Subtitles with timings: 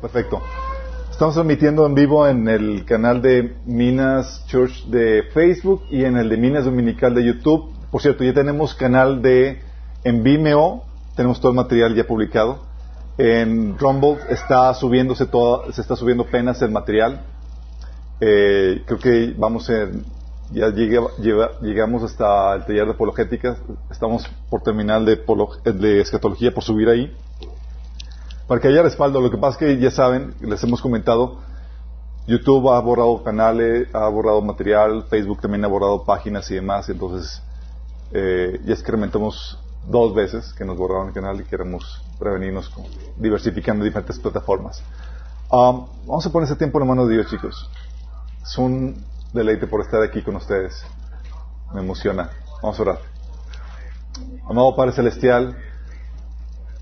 [0.00, 0.40] Perfecto.
[1.10, 6.28] Estamos transmitiendo en vivo en el canal de Minas Church de Facebook y en el
[6.28, 7.72] de Minas Dominical de YouTube.
[7.90, 9.60] Por cierto, ya tenemos canal de
[10.04, 10.84] en Vimeo,
[11.16, 12.60] tenemos todo el material ya publicado.
[13.16, 17.22] En Rumble está subiéndose todo, se está subiendo apenas el material.
[18.20, 20.04] Eh, creo que vamos en,
[20.52, 23.56] ya llegamos hasta el taller de apologética.
[23.90, 25.16] Estamos por terminar de,
[25.72, 27.12] de escatología por subir ahí
[28.48, 29.20] para que haya respaldo.
[29.20, 31.38] Lo que pasa es que ya saben, les hemos comentado,
[32.26, 37.42] YouTube ha borrado canales, ha borrado material, Facebook también ha borrado páginas y demás, entonces
[38.12, 42.84] eh, ya experimentamos dos veces que nos borraron el canal y queremos prevenirnos con,
[43.16, 44.82] diversificando diferentes plataformas.
[45.50, 47.70] Um, vamos a poner ese tiempo en la mano de Dios, chicos.
[48.42, 49.02] Es un
[49.32, 50.84] deleite por estar aquí con ustedes.
[51.72, 52.30] Me emociona.
[52.62, 52.98] Vamos a orar.
[54.48, 55.56] Amado Padre Celestial,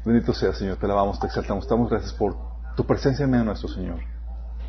[0.06, 2.37] Bendito sea, Señor, te alabamos, te exaltamos, te damos gracias por
[2.77, 3.98] tu presencia en medio nuestro Señor.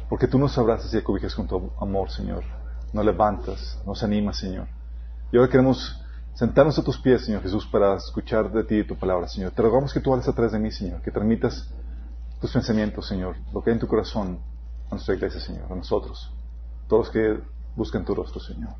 [0.10, 2.44] Porque tú nos abrazas y acobijas con tu amor, Señor.
[2.92, 4.68] Nos levantas, nos animas, Señor.
[5.32, 6.04] Y ahora queremos
[6.34, 9.52] sentarnos a tus pies, Señor Jesús, para escuchar de ti tu palabra, Señor.
[9.52, 11.72] Te rogamos que tú hables atrás de mí, Señor, que transmitas
[12.42, 14.40] tus pensamientos, Señor, lo que hay en tu corazón
[14.88, 16.34] a nuestra iglesia, Señor, a nosotros,
[16.88, 17.40] todos los que
[17.76, 18.74] buscan tu rostro, Señor.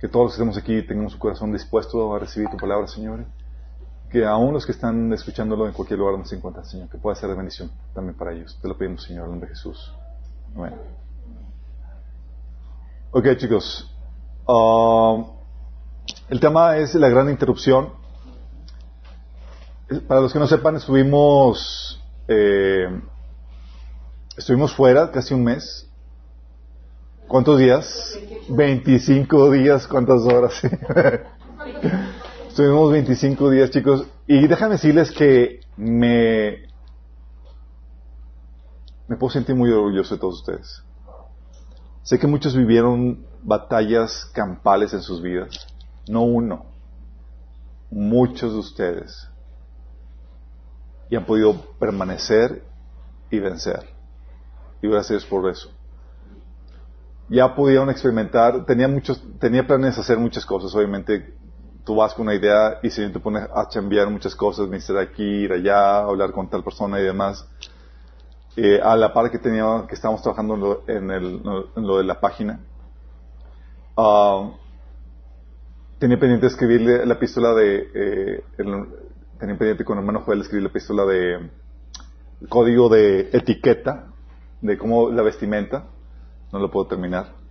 [0.00, 3.24] Que todos los que estemos aquí tengamos su corazón dispuesto a recibir tu palabra, Señor,
[4.12, 7.16] que aún los que están escuchándolo en cualquier lugar donde se encuentran, Señor, que pueda
[7.16, 8.58] ser de bendición también para ellos.
[8.60, 9.90] Te lo pedimos, Señor, en nombre de Jesús.
[10.54, 10.74] Amén.
[13.10, 13.90] Ok, chicos.
[14.46, 15.28] Um,
[16.28, 17.94] el tema es la gran interrupción.
[20.06, 22.88] Para los que no sepan, estuvimos, eh,
[24.36, 25.88] estuvimos fuera casi un mes.
[27.28, 28.18] ¿Cuántos días?
[28.50, 30.60] 25 días, ¿cuántas horas?
[32.52, 36.68] Estuvimos 25 días, chicos, y déjame decirles que me,
[39.08, 40.84] me puedo sentir muy orgulloso de todos ustedes.
[42.02, 45.66] Sé que muchos vivieron batallas campales en sus vidas,
[46.06, 46.66] no uno,
[47.90, 49.30] muchos de ustedes,
[51.08, 52.64] y han podido permanecer
[53.30, 53.88] y vencer.
[54.82, 55.70] Y gracias por eso.
[57.30, 61.40] Ya pudieron experimentar, tenía muchos, tenía planes de hacer muchas cosas, obviamente
[61.84, 65.22] tú vas con una idea y si te pones a cambiar muchas cosas, de aquí,
[65.22, 67.48] ir allá, hablar con tal persona y demás.
[68.56, 72.60] Eh, a la par que teníamos, que estábamos trabajando en lo, de la página,
[73.96, 74.50] uh,
[75.98, 80.68] tenía pendiente escribirle la epístola de, eh, tenía pendiente con el hermano Joel escribir la
[80.68, 81.50] epístola de
[82.48, 84.08] código de etiqueta,
[84.60, 85.86] de cómo la vestimenta,
[86.52, 87.41] no lo puedo terminar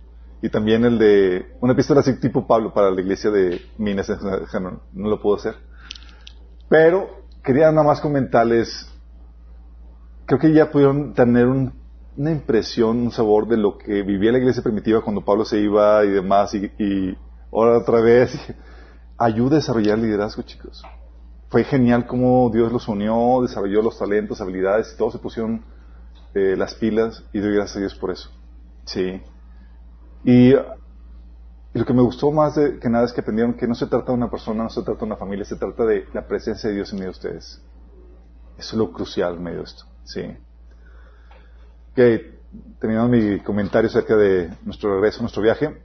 [0.42, 4.10] y también el de una epístola así tipo Pablo para la iglesia de Minas,
[4.60, 5.54] no, no lo puedo hacer.
[6.68, 8.90] Pero quería nada más comentarles,
[10.26, 14.64] creo que ya pudieron tener una impresión, un sabor de lo que vivía la iglesia
[14.64, 17.16] primitiva cuando Pablo se iba y demás, y,
[17.52, 18.36] ahora otra vez,
[19.18, 20.82] ayuda a desarrollar liderazgo, chicos.
[21.50, 25.64] Fue genial cómo Dios los unió, desarrolló los talentos, habilidades, y todos se pusieron
[26.34, 28.28] eh, las pilas, y doy gracias a Dios por eso.
[28.86, 29.22] Sí.
[30.24, 30.54] Y,
[31.74, 34.12] lo que me gustó más de que nada es que aprendieron que no se trata
[34.12, 36.76] de una persona, no se trata de una familia, se trata de la presencia de
[36.76, 37.62] Dios en medio de ustedes.
[38.58, 39.84] Eso es lo crucial en medio de esto.
[40.04, 40.20] Sí.
[41.92, 45.82] Ok, terminando mi comentario acerca de nuestro regreso, nuestro viaje.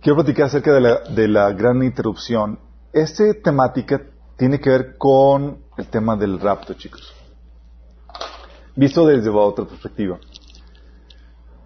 [0.00, 2.58] Quiero platicar acerca de la, de la gran interrupción.
[2.92, 4.00] Esta temática
[4.36, 7.14] tiene que ver con el tema del rapto, chicos.
[8.76, 10.18] Visto desde otra perspectiva.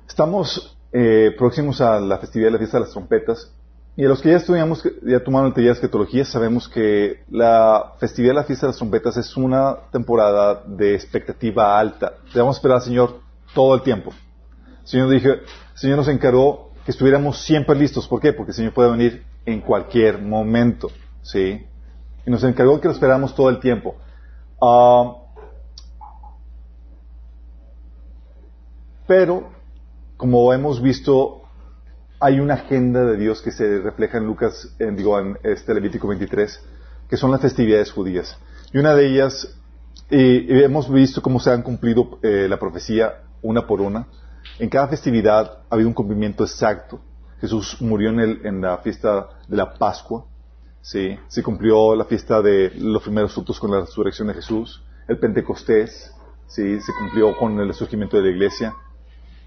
[0.07, 3.53] Estamos eh, próximos a la festividad de la fiesta de las trompetas.
[3.97, 7.95] Y a los que ya estudiamos, ya tomaron el taller de escatología, sabemos que la
[7.99, 12.13] festividad de la fiesta de las trompetas es una temporada de expectativa alta.
[12.33, 13.21] Debemos esperar Señor
[13.55, 14.13] todo el tiempo.
[14.83, 15.41] El Señor, dije, el
[15.75, 18.07] Señor nos encargó que estuviéramos siempre listos.
[18.07, 18.33] ¿Por qué?
[18.33, 20.91] Porque el Señor puede venir en cualquier momento.
[21.23, 21.67] ¿Sí?
[22.25, 23.97] Y nos encargó que lo esperáramos todo el tiempo.
[24.63, 25.17] Ah,
[29.09, 29.58] pero
[30.19, 31.43] como hemos visto,
[32.21, 36.09] hay una agenda de Dios que se refleja en Lucas, en, digo, en este Levítico
[36.09, 36.61] 23,
[37.09, 38.37] que son las festividades judías.
[38.73, 39.57] Y una de ellas,
[40.11, 44.09] hemos visto cómo se han cumplido eh, la profecía una por una.
[44.59, 47.01] En cada festividad ha habido un cumplimiento exacto.
[47.41, 50.27] Jesús murió en, el, en la fiesta de la Pascua.
[50.81, 51.17] ¿sí?
[51.29, 54.83] Se cumplió la fiesta de los primeros frutos con la resurrección de Jesús.
[55.07, 56.13] El Pentecostés
[56.49, 56.81] ¿sí?
[56.81, 58.75] se cumplió con el surgimiento de la iglesia.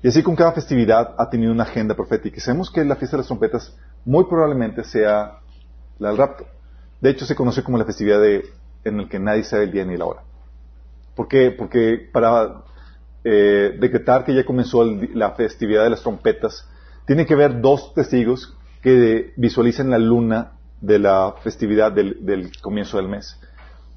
[0.04, 2.38] Y así con cada festividad ha tenido una agenda profética.
[2.38, 3.76] Y sabemos que la fiesta de las trompetas
[4.06, 5.40] muy probablemente sea
[6.00, 6.46] la del rapto.
[7.00, 8.46] De hecho, se conoce como la festividad de,
[8.84, 10.24] en la que nadie sabe el día ni la hora.
[11.16, 11.52] ¿Por qué?
[11.52, 12.64] Porque para
[13.24, 16.68] eh, decretar que ya comenzó la festividad de las trompetas,
[17.06, 23.08] tiene que haber dos testigos que visualicen la luna de la festividad del, comienzo del
[23.08, 23.40] mes.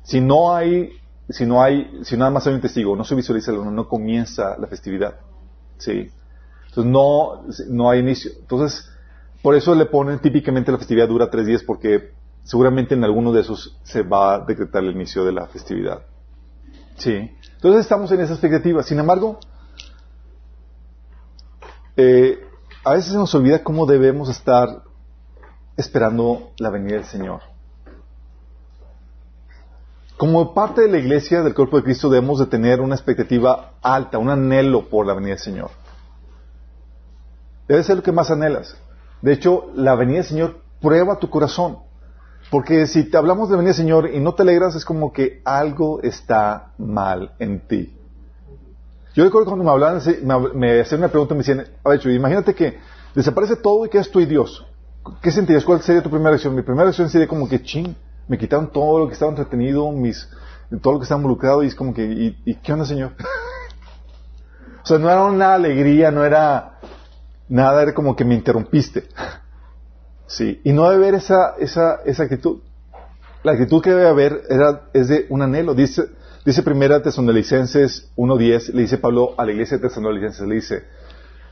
[0.02, 0.90] Si no hay,
[1.30, 3.88] si no hay, si nada más hay un testigo, no se visualiza la luna, no
[3.88, 5.14] comienza la festividad.
[5.79, 6.11] Sí.
[6.69, 8.32] Entonces no, no hay inicio.
[8.41, 8.91] Entonces,
[9.43, 12.12] por eso le ponen típicamente la festividad dura tres días porque
[12.43, 16.03] seguramente en alguno de esos se va a decretar el inicio de la festividad.
[16.97, 17.31] Sí.
[17.55, 18.82] Entonces estamos en esa expectativa.
[18.82, 19.38] Sin embargo,
[21.97, 22.41] eh,
[22.85, 24.82] a veces se nos olvida cómo debemos estar
[25.76, 27.53] esperando la venida del Señor.
[30.25, 34.17] Como parte de la iglesia del cuerpo de Cristo debemos de tener una expectativa alta,
[34.17, 35.71] un anhelo por la venida del Señor.
[37.69, 38.75] Debe ser lo que más anhelas.
[39.21, 41.76] De hecho, la venida del Señor prueba tu corazón.
[42.50, 45.43] Porque si te hablamos de venida del Señor y no te alegras, es como que
[45.44, 47.94] algo está mal en ti.
[49.12, 50.00] Yo recuerdo cuando me hablaban,
[50.55, 52.79] me, hacían una pregunta, me decían, a ver, imagínate que
[53.15, 54.67] desaparece todo y quedas tú y Dios.
[55.21, 55.67] ¿Qué sentirías?
[55.67, 56.55] ¿Cuál sería tu primera reacción?
[56.55, 57.94] Mi primera reacción sería como que, ching,
[58.29, 60.29] me quitaron todo lo que estaba entretenido, mis,
[60.82, 62.05] todo lo que estaba involucrado y es como que,
[62.44, 63.12] ¿y, qué onda, Señor?
[64.82, 66.79] o sea, no era una alegría, no era
[67.49, 69.05] nada, era como que me interrumpiste.
[70.26, 72.61] sí, y no debe haber esa, esa, esa actitud.
[73.43, 75.75] La actitud que debe haber era, es de un anhelo.
[75.75, 76.05] Dice,
[76.47, 80.85] dice primera Tesalonicenses 1.10, le dice Pablo a la iglesia de Tesalonicenses, le dice,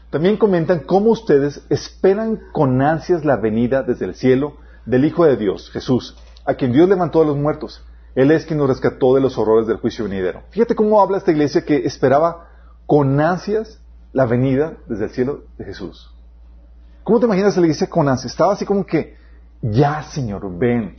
[0.08, 5.36] también comentan cómo ustedes esperan con ansias la venida desde el cielo del Hijo de
[5.36, 7.84] Dios, Jesús, a quien Dios levantó a los muertos.
[8.14, 10.42] Él es quien nos rescató de los horrores del juicio venidero.
[10.50, 12.48] Fíjate cómo habla esta iglesia que esperaba
[12.86, 13.80] con ansias
[14.12, 16.12] la venida desde el cielo de Jesús.
[17.04, 18.32] ¿Cómo te imaginas la iglesia con ansias?
[18.32, 19.16] Estaba así como que,
[19.62, 20.94] ya Señor, ven.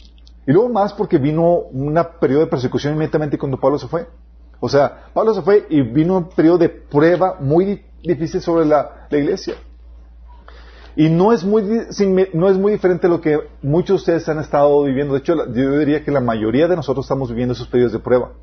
[0.45, 4.07] Y luego más porque vino un periodo de persecución inmediatamente cuando Pablo se fue.
[4.59, 9.07] O sea, Pablo se fue y vino un periodo de prueba muy difícil sobre la,
[9.11, 9.55] iglesia.
[10.95, 11.63] Y no es, muy,
[12.33, 15.13] no es muy diferente a lo que muchos de ustedes han estado viviendo.
[15.13, 18.33] De hecho, yo diría que la mayoría de nosotros estamos viviendo esos periodos de prueba.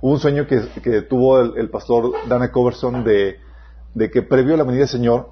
[0.00, 3.40] Hubo un sueño que, tuvo el, pastor Dana Coverson de,
[4.10, 5.30] que previo a la venida del Señor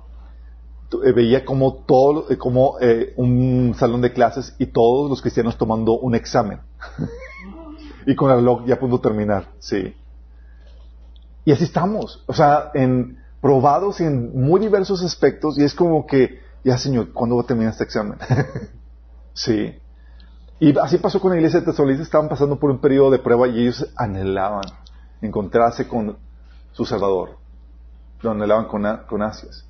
[1.05, 5.57] eh, veía como todo, eh, como eh, un salón de clases y todos los cristianos
[5.57, 6.61] tomando un examen.
[8.07, 9.95] y con el reloj ya pudo terminar, sí.
[11.45, 12.25] Y así estamos.
[12.27, 17.37] O sea, en, probados en muy diversos aspectos y es como que, ya Señor, ¿cuándo
[17.37, 18.19] va a terminar este examen?
[19.35, 19.73] sí.
[20.59, 23.47] Y así pasó con la iglesia de Tesalonicenses, estaban pasando por un periodo de prueba
[23.47, 24.65] y ellos anhelaban
[25.23, 26.17] encontrarse con
[26.73, 27.37] su Salvador.
[28.21, 29.65] Lo anhelaban con, con ansias.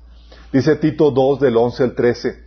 [0.51, 2.45] Dice Tito 2 del 11 al 13.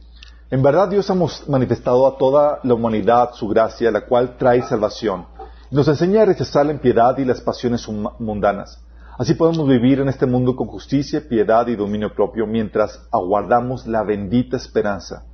[0.50, 5.26] En verdad Dios ha manifestado a toda la humanidad su gracia, la cual trae salvación.
[5.70, 7.86] Nos enseña a rechazar la impiedad y las pasiones
[8.18, 8.82] mundanas
[9.20, 14.02] Así podemos vivir en este mundo con justicia, piedad y dominio propio mientras aguardamos la
[14.02, 15.26] bendita esperanza,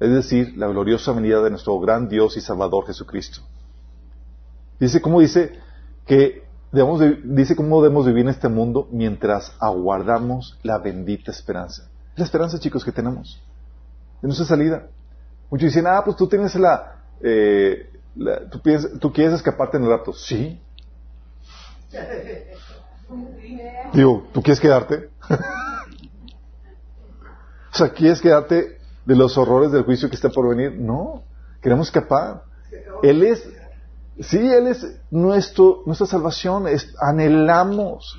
[0.00, 3.40] es decir, la gloriosa venida de nuestro gran Dios y Salvador Jesucristo.
[4.78, 5.58] Dice cómo dice
[6.04, 6.42] que
[6.72, 11.88] debemos, dice cómo debemos vivir en este mundo mientras aguardamos la bendita esperanza.
[12.12, 13.42] Es la esperanza, chicos, que tenemos.
[14.20, 14.88] De nuestra salida.
[15.50, 17.92] Muchos dicen, ah, pues tú tienes la, eh,
[18.50, 18.60] tú,
[19.00, 20.12] tú quieres escaparte en el rato.
[20.12, 20.60] Sí.
[23.92, 25.10] Digo, ¿tú quieres quedarte?
[27.72, 30.78] o sea, ¿quieres quedarte de los horrores del juicio que está por venir?
[30.78, 31.24] No,
[31.60, 32.44] queremos escapar.
[33.02, 33.48] Él es,
[34.20, 38.18] sí, Él es nuestro, nuestra salvación, es, anhelamos.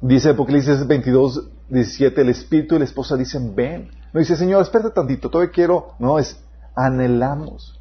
[0.00, 3.90] dice Apocalipsis 22, 17, el espíritu y la esposa dicen, ven.
[4.12, 5.94] No dice, Señor, espérate tantito, todavía quiero.
[5.98, 6.38] No, es,
[6.76, 7.80] anhelamos.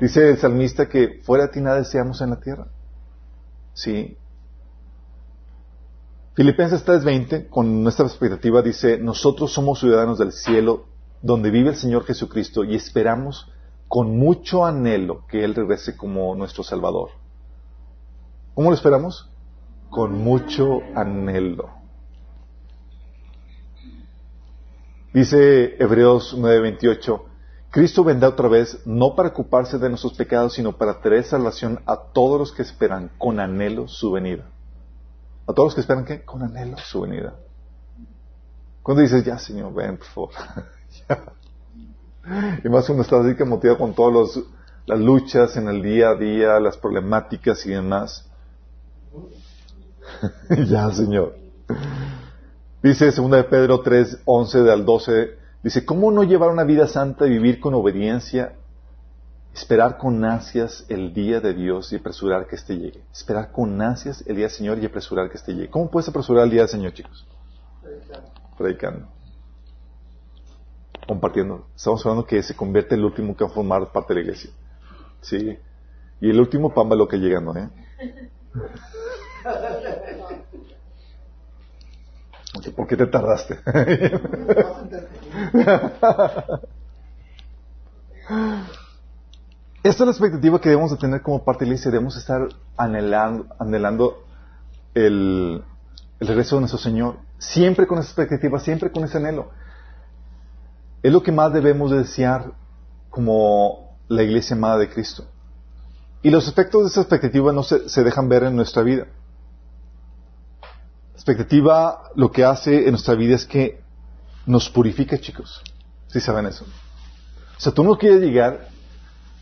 [0.00, 2.66] Dice el salmista que fuera de ti nada deseamos en la tierra.
[3.74, 4.16] Sí,
[6.38, 10.84] Filipenses 3:20, con nuestra expectativa, dice, nosotros somos ciudadanos del cielo,
[11.20, 13.50] donde vive el Señor Jesucristo, y esperamos
[13.88, 17.10] con mucho anhelo que Él regrese como nuestro Salvador.
[18.54, 19.28] ¿Cómo lo esperamos?
[19.90, 21.70] Con mucho anhelo.
[25.12, 27.20] Dice Hebreos 9:28,
[27.70, 31.96] Cristo vendrá otra vez no para ocuparse de nuestros pecados, sino para traer salvación a
[31.96, 34.44] todos los que esperan con anhelo su venida.
[35.48, 37.34] A todos los que esperan que con anhelo su venida.
[38.82, 40.30] Cuando dices, ya Señor, ven, por favor.
[42.62, 44.38] Y más cuando estás así que motivado con todas
[44.84, 48.28] las luchas en el día a día, las problemáticas y demás.
[50.68, 51.36] ya, Señor.
[52.82, 57.26] Dice 2 de Pedro 3, 11 al 12, dice, ¿cómo no llevar una vida santa
[57.26, 58.57] y vivir con obediencia
[59.58, 63.02] Esperar con ansias el día de Dios y apresurar que éste llegue.
[63.12, 65.68] Esperar con ansias el día del Señor y apresurar que éste llegue.
[65.68, 67.26] ¿Cómo puedes apresurar el día del Señor, chicos?
[67.82, 68.30] Predicando.
[68.56, 69.08] Predicando.
[71.08, 71.66] Compartiendo.
[71.74, 74.52] Estamos hablando que se convierte el último que va a formar parte de la iglesia.
[75.22, 75.58] Sí.
[76.20, 77.68] Y el último pan va lo que llegando, ¿eh?
[82.76, 83.58] ¿Por qué te tardaste?
[89.82, 91.90] Esta es la expectativa que debemos de tener como parte de la iglesia.
[91.90, 94.24] Debemos estar anhelando, anhelando
[94.94, 95.62] el,
[96.18, 97.18] el regreso de nuestro Señor.
[97.38, 99.50] Siempre con esa expectativa, siempre con ese anhelo.
[101.02, 102.52] Es lo que más debemos de desear
[103.08, 105.24] como la iglesia amada de Cristo.
[106.22, 109.06] Y los efectos de esa expectativa no se, se dejan ver en nuestra vida.
[110.60, 113.80] La expectativa lo que hace en nuestra vida es que
[114.44, 115.62] nos purifica, chicos.
[116.08, 116.64] ¿Sí saben eso?
[116.64, 118.68] O sea, tú no quieres llegar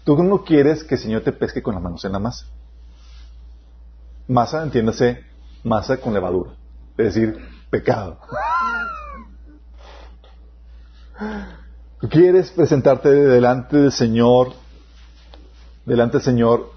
[0.07, 2.47] Tú no quieres que el Señor te pesque con las manos en la masa.
[4.29, 5.25] Masa, entiéndase,
[5.65, 6.53] masa con levadura.
[6.97, 7.37] Es decir,
[7.71, 8.17] pecado.
[12.01, 14.53] Tú quieres presentarte delante del Señor,
[15.85, 16.71] delante del Señor,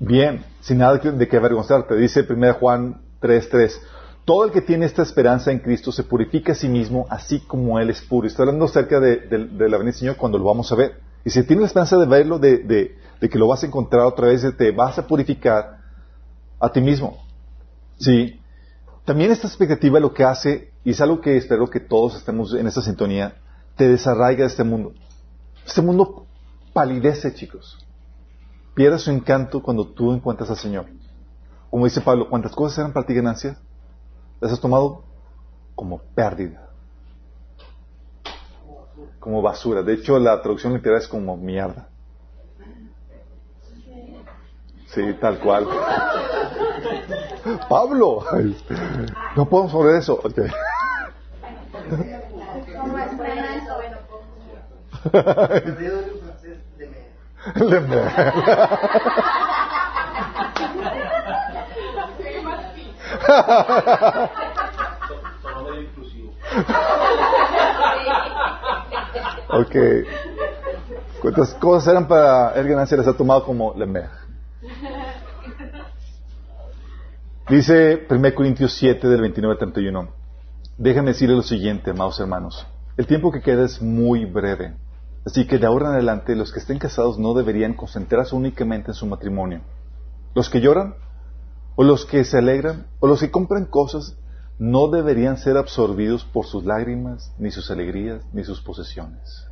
[0.00, 1.94] bien, sin nada de que avergonzarte.
[1.94, 3.80] Dice 1 Juan 3.3.
[4.24, 7.78] Todo el que tiene esta esperanza en Cristo se purifica a sí mismo, así como
[7.78, 8.26] Él es puro.
[8.26, 11.09] Está hablando acerca de, de la venida del Señor cuando lo vamos a ver.
[11.24, 14.44] Y si tienes la esperanza de verlo, de, que lo vas a encontrar otra vez,
[14.56, 15.78] te vas a purificar
[16.58, 17.18] a ti mismo.
[17.98, 18.40] Sí.
[19.04, 22.66] También esta expectativa lo que hace, y es algo que espero que todos estemos en
[22.66, 23.36] esta sintonía,
[23.76, 24.92] te desarraiga de este mundo.
[25.66, 26.26] Este mundo
[26.72, 27.78] palidece, chicos.
[28.74, 30.86] Pierde su encanto cuando tú encuentras al Señor.
[31.70, 33.58] Como dice Pablo, ¿cuántas cosas eran para ti ganancias?
[34.40, 35.04] Las has tomado
[35.74, 36.69] como pérdida
[39.20, 39.82] como basura.
[39.82, 41.86] De hecho, la traducción literal es como mierda.
[44.86, 45.68] Sí, tal cual.
[47.68, 48.24] Pablo,
[49.36, 50.20] no podemos sobre eso.
[50.24, 50.50] Okay.
[69.52, 69.76] Ok.
[71.20, 72.96] ¿Cuántas cosas eran para el ganancia?
[72.96, 74.08] Les ha tomado como Lemer.
[77.48, 80.08] Dice 1 Corintios 7 del 29 al 31.
[80.78, 82.66] Déjenme decirle lo siguiente, amados hermanos.
[82.96, 84.76] El tiempo que queda es muy breve.
[85.26, 88.94] Así que de ahora en adelante los que estén casados no deberían concentrarse únicamente en
[88.94, 89.62] su matrimonio.
[90.34, 90.94] Los que lloran,
[91.74, 94.16] o los que se alegran, o los que compran cosas,
[94.60, 99.46] no deberían ser absorbidos por sus lágrimas, ni sus alegrías, ni sus posesiones.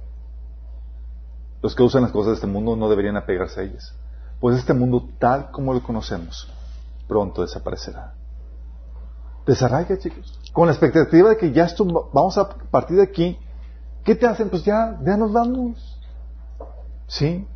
[1.62, 3.94] Los que usan las cosas de este mundo no deberían apegarse a ellas,
[4.38, 6.52] pues este mundo tal como lo conocemos
[7.08, 8.12] pronto desaparecerá.
[9.46, 10.38] Desarraiga, chicos.
[10.52, 13.38] Con la expectativa de que ya esto, vamos a partir de aquí.
[14.04, 14.50] ¿Qué te hacen?
[14.50, 15.98] Pues ya, ya nos vamos.
[17.06, 17.48] ¿Sí?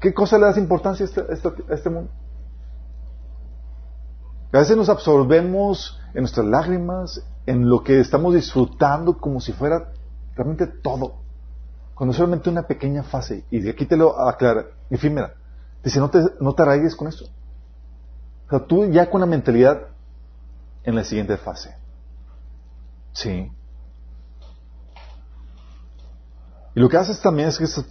[0.00, 2.10] ¿Qué cosa le das importancia a este, este, a este mundo?
[4.52, 9.92] A veces nos absorbemos en nuestras lágrimas, en lo que estamos disfrutando como si fuera
[10.34, 11.16] realmente todo.
[11.94, 15.34] Cuando solamente una pequeña fase, y aquí te lo aclara, efímera.
[15.82, 17.26] Dice, no te, no te arraigues con esto.
[18.46, 19.88] O sea, tú ya con la mentalidad
[20.84, 21.74] en la siguiente fase.
[23.12, 23.50] Sí.
[26.74, 27.82] Y lo que haces también es que esa,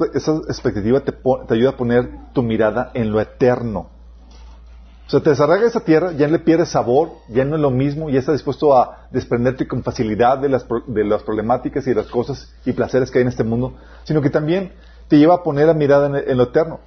[0.48, 3.97] expectativa te, te ayuda a poner tu mirada en lo eterno.
[5.08, 8.10] O sea, te desarraiga esa tierra, ya le pierdes sabor, ya no es lo mismo,
[8.10, 12.08] ya estás dispuesto a desprenderte con facilidad de las, de las problemáticas y de las
[12.08, 14.74] cosas y placeres que hay en este mundo, sino que también
[15.08, 16.82] te lleva a poner la mirada en, lo eterno.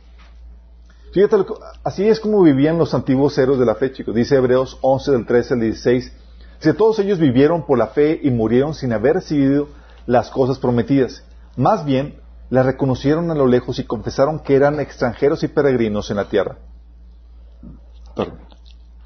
[1.15, 1.37] Fíjate,
[1.83, 4.15] así es como vivían los antiguos héroes de la fe, chicos.
[4.15, 6.13] Dice Hebreos 11 del 13 al 16.
[6.59, 9.69] Dice, todos ellos vivieron por la fe y murieron sin haber recibido
[10.05, 11.25] las cosas prometidas.
[11.57, 16.19] Más bien, las reconocieron a lo lejos y confesaron que eran extranjeros y peregrinos en
[16.19, 16.59] la tierra.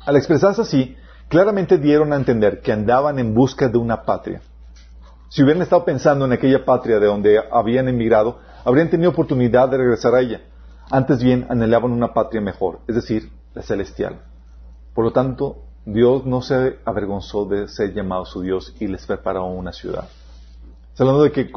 [0.06, 0.97] Al expresarse así,
[1.28, 4.42] claramente dieron a entender que andaban en busca de una patria.
[5.28, 9.78] Si hubieran estado pensando en aquella patria de donde habían emigrado, habrían tenido oportunidad de
[9.78, 10.42] regresar a ella.
[10.90, 14.21] Antes bien, anhelaban una patria mejor, es decir, la celestial.
[14.94, 19.47] Por lo tanto, Dios no se avergonzó de ser llamado su Dios y les preparó
[19.47, 20.09] una ciudad.
[20.90, 21.50] Está hablando de que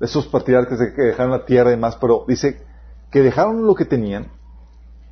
[0.00, 2.62] esos patriarcas que dejaron la tierra y demás, pero dice
[3.10, 4.28] que dejaron lo que tenían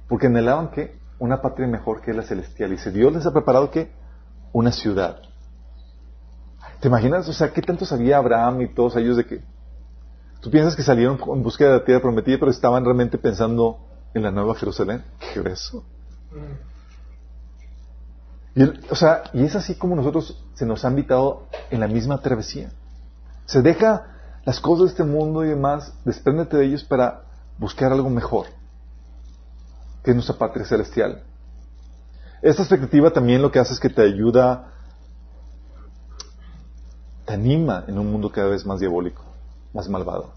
[0.09, 2.71] porque anhelaban que una patria mejor que la celestial.
[2.71, 3.93] Y dice, Dios les ha preparado que
[4.53, 5.19] una ciudad.
[6.81, 7.29] ¿Te imaginas?
[7.29, 9.43] O sea, ¿qué tanto sabía Abraham y todos ellos de que
[10.45, 13.79] Tú piensas que salieron en búsqueda de la tierra prometida, pero estaban realmente pensando
[14.13, 15.03] en la nueva Jerusalén.
[15.19, 15.87] ¿Qué eso?
[18.55, 22.21] Y, o sea, y es así como nosotros se nos ha invitado en la misma
[22.21, 22.73] travesía.
[23.47, 24.05] Se deja
[24.45, 27.23] las cosas de este mundo y demás, despréndete de ellos para
[27.57, 28.49] buscar algo mejor,
[30.05, 31.23] que es nuestra patria celestial.
[32.43, 34.71] Esta expectativa también lo que hace es que te ayuda,
[37.25, 39.23] te anima en un mundo cada vez más diabólico,
[39.73, 40.33] más malvado.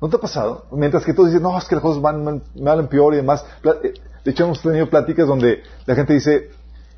[0.00, 0.66] ¿No te ha pasado?
[0.72, 3.46] Mientras que tú dices, no, es que las cosas van mal, en peor y demás.
[3.62, 3.94] Eh,
[4.24, 6.50] de hecho, hemos tenido pláticas donde la gente dice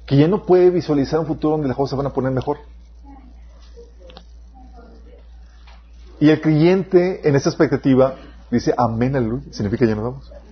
[0.07, 2.57] que ya no puede visualizar un futuro donde las cosas se van a poner mejor.
[6.21, 8.15] Y el creyente en esa expectativa
[8.51, 9.45] dice, amén, aleluya.
[9.53, 10.44] Significa ya nos vamos.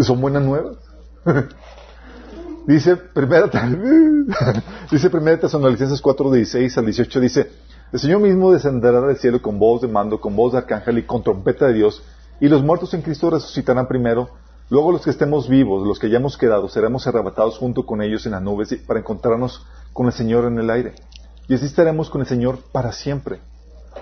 [0.00, 0.76] Son buenas nuevas.
[2.66, 3.48] dice primera,
[4.90, 7.50] dice primera Tesalonicenses 4, 16 al 18, dice,
[7.92, 11.04] el Señor mismo descenderá del cielo con voz de mando, con voz de arcángel y
[11.04, 12.02] con trompeta de Dios,
[12.40, 14.30] y los muertos en Cristo resucitarán primero,
[14.68, 18.32] luego los que estemos vivos, los que hayamos quedado, seremos arrebatados junto con ellos en
[18.32, 20.94] las nubes para encontrarnos con el Señor en el aire.
[21.46, 23.40] Y así estaremos con el Señor para siempre.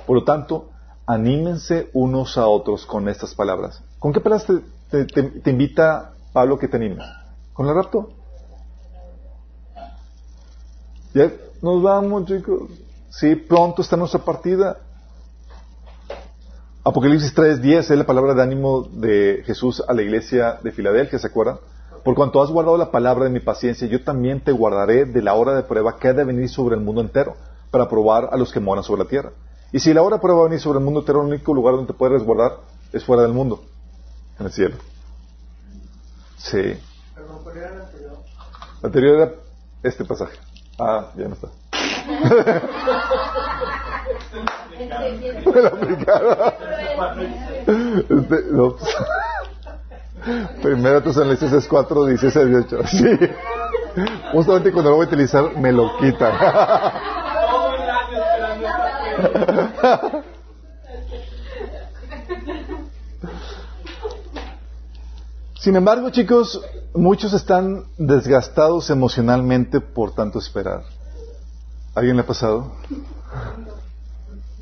[0.07, 0.71] Por lo tanto,
[1.07, 3.83] anímense unos a otros con estas palabras.
[3.99, 4.47] ¿Con qué palabras
[5.47, 7.03] invita Pablo que te anime?
[7.53, 8.11] ¿Con la rapto?
[11.15, 11.31] Ya
[11.61, 12.71] nos vamos, chicos.
[13.11, 14.79] Sí, pronto está nuestra partida.
[16.85, 21.27] Apocalipsis 3.10 es la palabra de ánimo de Jesús a la iglesia de Filadelfia, ¿se
[21.27, 21.59] acuerdan?
[22.03, 25.35] Por cuanto has guardado la palabra de mi paciencia, yo también te guardaré de la
[25.35, 27.37] hora de prueba que ha de venir sobre el mundo entero,
[27.71, 29.33] para probar a los que moran sobre la tierra.
[29.71, 31.55] Y si la hora de prueba va a venir sobre el mundo entero, el único
[31.55, 32.59] lugar donde te puedes resguardar
[32.93, 33.63] es fuera del mundo,
[34.43, 34.77] en el cielo.
[36.37, 36.79] Sí.
[38.83, 39.33] La anterior era
[39.83, 40.39] este pasaje.
[40.79, 41.49] Ah, ya no está.
[44.79, 45.75] Me la
[48.09, 48.77] Este, no.
[50.63, 50.99] Primero
[51.53, 52.87] es 4, 16, 18.
[52.87, 53.19] Sí.
[54.33, 56.33] Justamente cuando lo voy a utilizar, me lo quitan.
[65.63, 66.61] Sin embargo, chicos,
[66.93, 70.83] muchos están desgastados emocionalmente por tanto esperar.
[71.95, 72.73] ¿Alguien le ha pasado?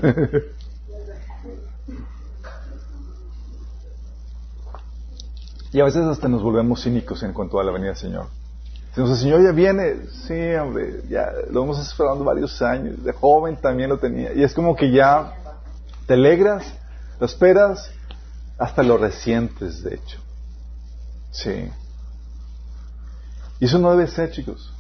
[5.72, 8.26] y a veces hasta nos volvemos cínicos en cuanto a la venida del Señor.
[8.92, 13.04] Si el Señor ya viene, sí, hombre, ya lo hemos esperando varios años.
[13.04, 14.32] De joven también lo tenía.
[14.34, 15.32] Y es como que ya
[16.08, 16.74] te alegras,
[17.20, 17.88] lo esperas,
[18.58, 20.18] hasta lo resientes, de hecho.
[21.32, 21.68] Sí.
[23.58, 24.72] Y eso no debe ser, chicos.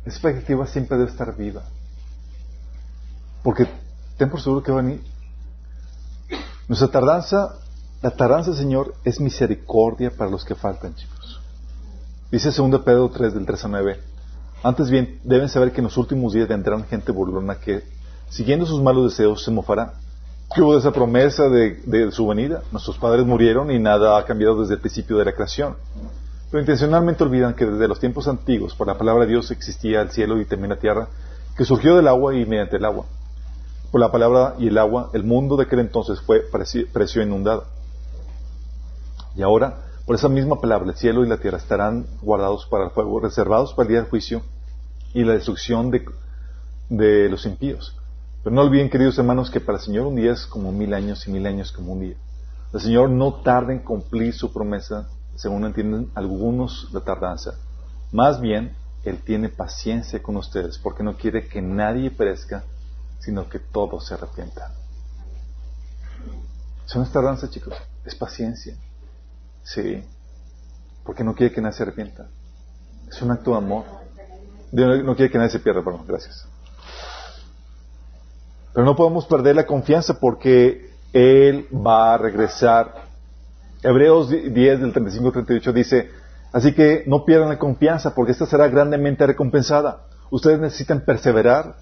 [0.00, 1.62] Esa expectativa siempre debe estar viva.
[3.42, 3.68] Porque
[4.16, 4.84] ten por seguro que va a.
[6.66, 7.54] Nuestra tardanza,
[8.02, 11.40] la tardanza, Señor, es misericordia para los que faltan, chicos.
[12.30, 14.00] Dice 2 Pedro 3, del 3 a 9.
[14.62, 17.84] Antes bien, deben saber que en los últimos días vendrán gente burlona que,
[18.28, 19.94] siguiendo sus malos deseos, se mofará.
[20.54, 22.62] ¿Qué hubo de esa promesa de, de su venida?
[22.72, 25.76] Nuestros padres murieron y nada ha cambiado desde el principio de la creación.
[26.50, 30.10] Pero intencionalmente olvidan que desde los tiempos antiguos, por la palabra de Dios existía el
[30.10, 31.08] cielo y también la tierra,
[31.54, 33.04] que surgió del agua y mediante el agua.
[33.92, 37.64] Por la palabra y el agua, el mundo de aquel entonces fue precio inundado.
[39.36, 42.90] Y ahora, por esa misma palabra, el cielo y la tierra estarán guardados para el
[42.92, 44.40] fuego, reservados para el día del juicio
[45.12, 46.06] y la destrucción de,
[46.88, 47.97] de los impíos.
[48.48, 51.28] Pero no olviden, queridos hermanos, que para el Señor un día es como mil años
[51.28, 52.16] y mil años como un día.
[52.72, 55.06] El Señor no tarda en cumplir su promesa
[55.36, 57.58] según entienden algunos de tardanza.
[58.10, 62.64] Más bien, Él tiene paciencia con ustedes porque no quiere que nadie perezca,
[63.18, 64.72] sino que todos se arrepientan.
[66.86, 67.74] Eso no es tardanza, chicos,
[68.06, 68.74] es paciencia.
[69.62, 70.02] Sí,
[71.04, 72.28] porque no quiere que nadie se arrepienta.
[73.10, 73.84] Es un acto de amor.
[74.72, 76.48] No quiere que nadie se pierda, perdón, gracias.
[78.78, 83.08] Pero no podemos perder la confianza porque Él va a regresar
[83.82, 86.10] Hebreos 10 del 35 al 38 dice,
[86.52, 90.04] así que no pierdan la confianza porque esta será grandemente recompensada.
[90.30, 91.74] Ustedes necesitan perseverar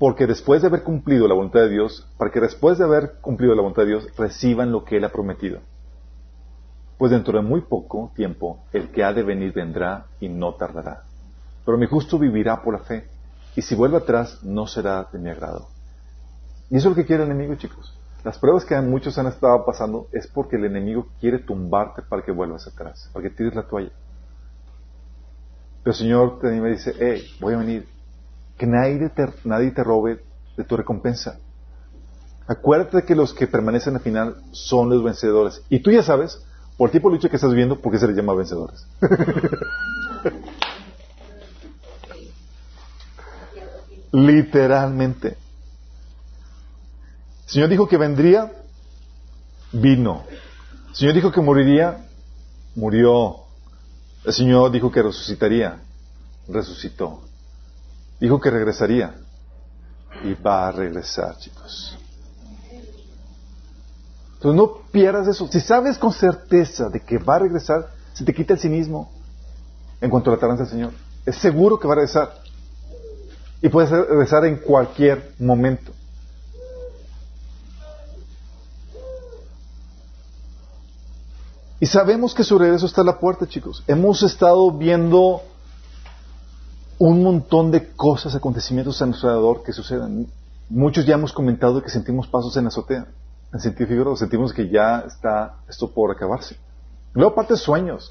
[0.00, 3.54] porque después de haber cumplido la voluntad de Dios, para que después de haber cumplido
[3.54, 5.60] la voluntad de Dios, reciban lo que Él ha prometido.
[6.98, 11.04] Pues dentro de muy poco tiempo, el que ha de venir vendrá y no tardará.
[11.64, 13.06] Pero mi justo vivirá por la fe,
[13.54, 15.75] y si vuelve atrás, no será de mi agrado.
[16.70, 17.94] Y eso es lo que quiere el enemigo, chicos.
[18.24, 22.32] Las pruebas que muchos han estado pasando es porque el enemigo quiere tumbarte para que
[22.32, 23.92] vuelvas atrás, para que tires la toalla.
[25.84, 27.86] Pero el Señor te me dice, hey, voy a venir.
[28.58, 30.20] Que nadie te, nadie te robe
[30.56, 31.38] de tu recompensa.
[32.48, 35.62] Acuérdate que los que permanecen al final son los vencedores.
[35.68, 36.44] Y tú ya sabes,
[36.76, 38.84] por el tipo de lucha que estás viendo, por qué se les llama vencedores.
[44.10, 45.36] Literalmente.
[47.46, 48.52] El Señor dijo que vendría,
[49.72, 50.24] vino.
[50.90, 52.04] El Señor dijo que moriría,
[52.74, 53.36] murió.
[54.24, 55.78] El Señor dijo que resucitaría,
[56.48, 57.20] resucitó.
[58.18, 59.14] Dijo que regresaría
[60.24, 61.96] y va a regresar, chicos.
[64.34, 65.48] Entonces no pierdas eso.
[65.48, 69.10] Si sabes con certeza de que va a regresar, se te quita el cinismo
[70.00, 70.92] en cuanto a la tardanza del Señor.
[71.24, 72.34] Es seguro que va a regresar.
[73.62, 75.92] Y puede regresar en cualquier momento.
[81.78, 83.84] Y sabemos que su regreso está a la puerta, chicos.
[83.86, 85.42] Hemos estado viendo
[86.98, 90.26] un montón de cosas, acontecimientos a nuestro alrededor que suceden.
[90.70, 93.06] Muchos ya hemos comentado que sentimos pasos en la azotea.
[93.52, 96.56] En sentido figurado, sentimos que ya está esto por acabarse.
[97.12, 98.10] Luego, aparte sueños.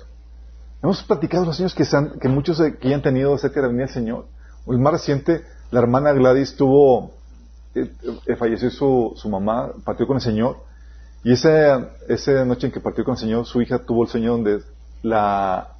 [0.84, 1.84] Hemos platicado los sueños que,
[2.20, 4.28] que muchos que han tenido acerca de la venida del Señor.
[4.68, 7.12] El más reciente, la hermana Gladys tuvo,
[7.74, 7.92] eh,
[8.28, 10.58] eh, falleció su, su mamá, partió con el Señor.
[11.26, 14.34] Y esa, esa noche en que partió con el Señor, su hija tuvo el sueño
[14.34, 14.62] donde
[15.02, 15.72] la,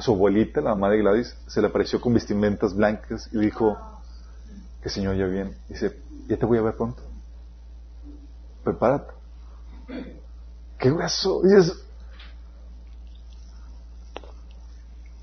[0.00, 3.78] su abuelita, la mamá de Gladys, se le apareció con vestimentas blancas y dijo
[4.82, 5.54] que el Señor ya viene.
[5.66, 7.02] Dice, ya te voy a ver pronto.
[8.62, 9.14] Prepárate.
[10.78, 11.40] Qué grueso.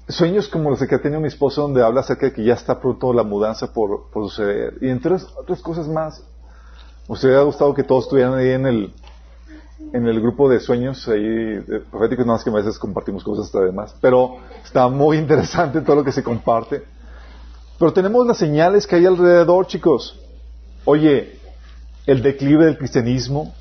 [0.08, 2.82] sueños como los que ha tenido mi esposo, donde habla acerca de que ya está
[2.82, 4.80] pronto la mudanza por, por suceder.
[4.82, 6.24] Y entre otras cosas más,
[7.08, 8.96] ¿usted hubiera gustado que todos estuvieran ahí en el,
[9.94, 13.60] en el grupo de sueños ahí proféticos, nada más que a veces compartimos cosas hasta
[13.60, 16.84] demás, pero está muy interesante todo lo que se comparte.
[17.78, 20.20] Pero tenemos las señales que hay alrededor, chicos.
[20.86, 21.40] Oye,
[22.06, 23.54] el declive del cristianismo,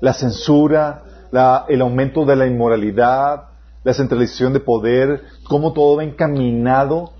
[0.00, 3.48] la censura, la, el aumento de la inmoralidad,
[3.84, 7.12] la centralización de poder, cómo todo va encaminado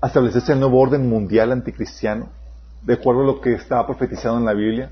[0.00, 2.28] a establecerse el nuevo orden mundial anticristiano,
[2.82, 4.90] de acuerdo a lo que estaba profetizado en la Biblia.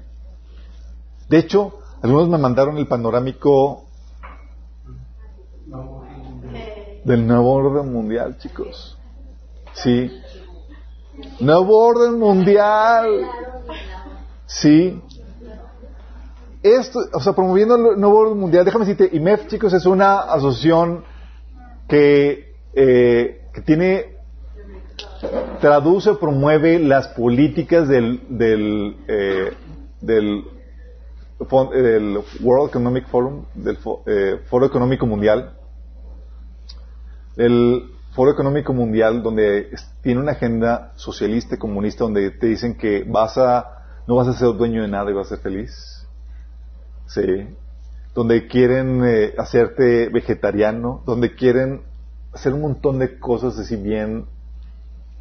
[1.29, 3.85] De hecho, algunos me mandaron el panorámico
[7.05, 8.99] del nuevo orden mundial, chicos.
[9.75, 10.11] Sí.
[11.41, 13.27] Nuevo orden mundial.
[14.47, 15.01] Sí.
[16.63, 21.05] Esto, o sea, promoviendo el nuevo orden mundial, déjame decirte, IMEF, chicos, es una asociación
[21.89, 24.17] que, eh, que tiene,
[25.61, 29.53] traduce promueve las políticas del, del, eh,
[30.01, 30.60] del
[31.73, 35.57] del World Economic Forum, del eh, Foro Económico Mundial,
[37.37, 39.71] el Foro Económico Mundial, donde
[40.03, 44.35] tiene una agenda socialista y comunista, donde te dicen que vas a, no vas a
[44.35, 46.07] ser dueño de nada y vas a ser feliz.
[47.07, 47.57] Sí.
[48.15, 51.83] Donde quieren eh, hacerte vegetariano, donde quieren
[52.33, 54.27] hacer un montón de cosas así bien,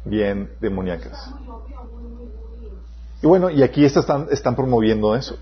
[0.04, 1.32] bien demoníacas.
[3.22, 5.38] Y bueno, y aquí están, están promoviendo eso.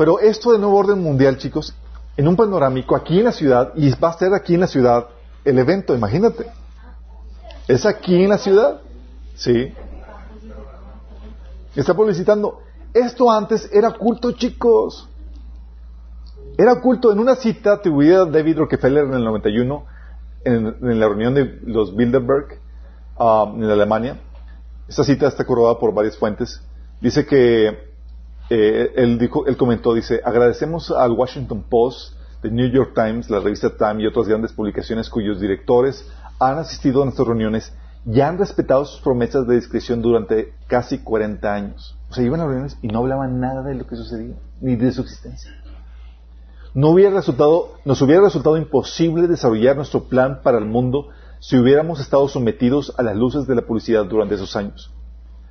[0.00, 1.74] Pero esto de nuevo orden mundial, chicos,
[2.16, 5.08] en un panorámico aquí en la ciudad, y va a ser aquí en la ciudad
[5.44, 6.46] el evento, imagínate.
[7.68, 8.80] Es aquí en la ciudad.
[9.34, 9.74] Sí.
[11.76, 12.62] Está publicitando.
[12.94, 15.06] Esto antes era culto, chicos.
[16.56, 17.12] Era culto.
[17.12, 19.84] En una cita atribuida a David Rockefeller en el 91,
[20.44, 22.58] en, la reunión de los Bilderberg
[23.18, 24.18] um, en Alemania.
[24.88, 26.62] Esta cita está corroborada por varias fuentes.
[27.02, 27.89] Dice que
[28.50, 33.38] eh, él, dijo, él comentó, dice, agradecemos al Washington Post, The New York Times, la
[33.38, 36.10] revista Time y otras grandes publicaciones cuyos directores
[36.40, 37.72] han asistido a nuestras reuniones
[38.04, 41.96] y han respetado sus promesas de discreción durante casi 40 años.
[42.10, 44.90] O sea, iban a reuniones y no hablaban nada de lo que sucedía, ni de
[44.90, 45.52] su existencia.
[46.74, 51.08] No hubiera resultado, nos hubiera resultado imposible desarrollar nuestro plan para el mundo
[51.38, 54.92] si hubiéramos estado sometidos a las luces de la publicidad durante esos años.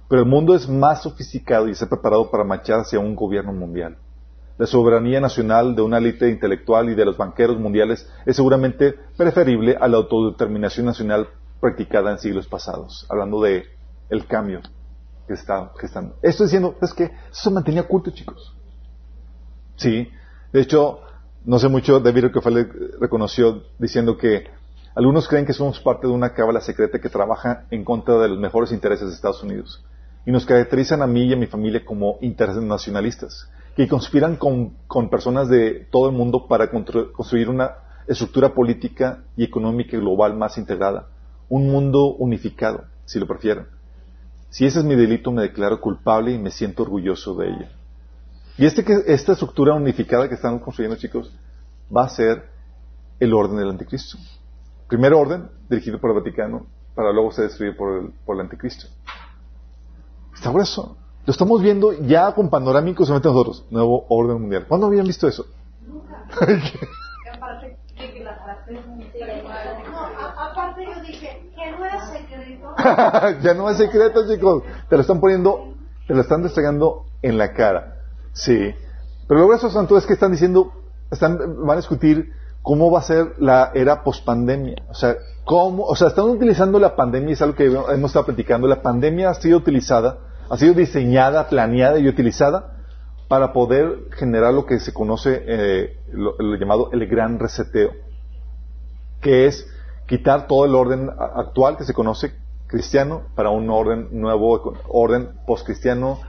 [0.10, 3.96] Pero el mundo es más sofisticado y está preparado para marchar hacia un gobierno mundial.
[4.58, 9.78] La soberanía nacional de una élite intelectual y de los banqueros mundiales es seguramente preferible
[9.80, 11.30] a la autodeterminación nacional
[11.62, 13.66] practicada en siglos pasados, hablando de
[14.10, 14.62] el cambio
[15.28, 16.16] que está gestando.
[16.24, 18.56] Esto diciendo, es que eso se mantenía oculto, chicos.
[19.76, 20.10] Sí,
[20.52, 21.02] de hecho,
[21.46, 22.68] no sé mucho, David Rockefeller
[23.00, 24.46] reconoció diciendo que
[24.96, 28.40] algunos creen que somos parte de una cábala secreta que trabaja en contra de los
[28.40, 29.84] mejores intereses de Estados Unidos
[30.26, 34.76] y nos caracterizan a mí y a mi familia como internacionalistas, que conspiran con,
[35.10, 37.72] personas de todo el mundo para construir una
[38.08, 41.08] estructura política y económica global más integrada,
[41.48, 43.68] un mundo unificado, si lo prefieren.
[44.50, 47.72] Si ese es mi delito, me declaro culpable y me siento orgulloso de ella.
[48.58, 51.32] Y este, esta estructura unificada que estamos construyendo, chicos,
[51.96, 52.50] va a ser
[53.20, 54.18] el orden del anticristo.
[54.88, 58.88] Primer orden, dirigido por el Vaticano, para luego ser destruido por el, por el anticristo.
[60.44, 60.96] Grueso.
[61.26, 63.66] Lo estamos viendo ya con panorámicos solamente nosotros.
[63.70, 64.66] Nuevo orden mundial.
[64.68, 65.46] ¿Cuándo habían visto eso?
[70.38, 72.76] aparte yo dije, que no es secreto.
[73.42, 74.64] ya no es secreto, chicos.
[74.90, 75.74] Te lo están poniendo,
[76.08, 77.96] te lo están destregando en la cara.
[78.34, 78.74] Sí.
[79.28, 80.72] Pero luego esos santos es que están diciendo,
[81.12, 84.84] están, van a discutir cómo va a ser la era post-pandemia.
[84.90, 88.68] O sea, cómo, o sea, están utilizando la pandemia, es algo que hemos estado platicando.
[88.68, 90.18] La pandemia ha sido utilizada,
[90.50, 92.78] ha sido diseñada, planeada y utilizada
[93.28, 97.92] para poder generar lo que se conoce, eh, lo, llamado el gran reseteo,
[99.22, 99.68] que es
[100.08, 102.34] quitar todo el orden actual que se conoce
[102.66, 106.20] cristiano para un orden nuevo, orden post-cristiano,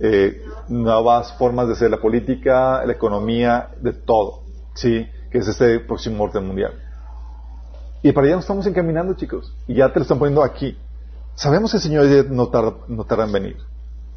[0.00, 4.42] eh, nuevas formas de hacer la política, la economía, de todo,
[4.74, 5.06] ¿sí?
[5.30, 6.72] Que es este próximo orden mundial.
[8.02, 9.52] Y para allá nos estamos encaminando, chicos.
[9.66, 10.76] Y ya te lo están poniendo aquí.
[11.38, 13.56] Sabemos que el Señor no tarda, no tarda en venir.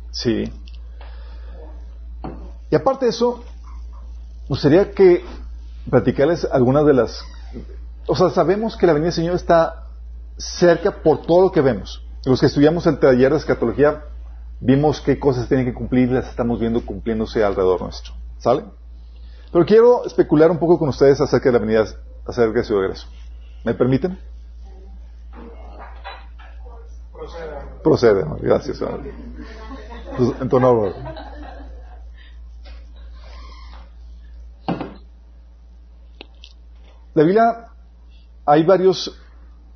[0.09, 0.51] Sí.
[2.71, 3.43] Y aparte de eso,
[4.49, 5.23] gustaría que
[5.87, 7.23] platicarles algunas de las...
[8.07, 9.83] O sea, sabemos que la venida del Señor está
[10.35, 12.03] cerca por todo lo que vemos.
[12.25, 14.03] Los que estudiamos el taller de escatología
[14.59, 18.15] vimos qué cosas tienen que cumplir y las estamos viendo cumpliéndose alrededor nuestro.
[18.39, 18.63] ¿Sale?
[19.51, 21.85] Pero quiero especular un poco con ustedes acerca de la venida,
[22.25, 23.05] acerca de su regreso.
[23.63, 24.17] ¿Me permiten?
[27.83, 28.25] Procede.
[28.41, 28.81] Gracias.
[30.39, 30.59] En tu.
[37.13, 37.67] La Biblia,
[38.45, 39.11] hay varias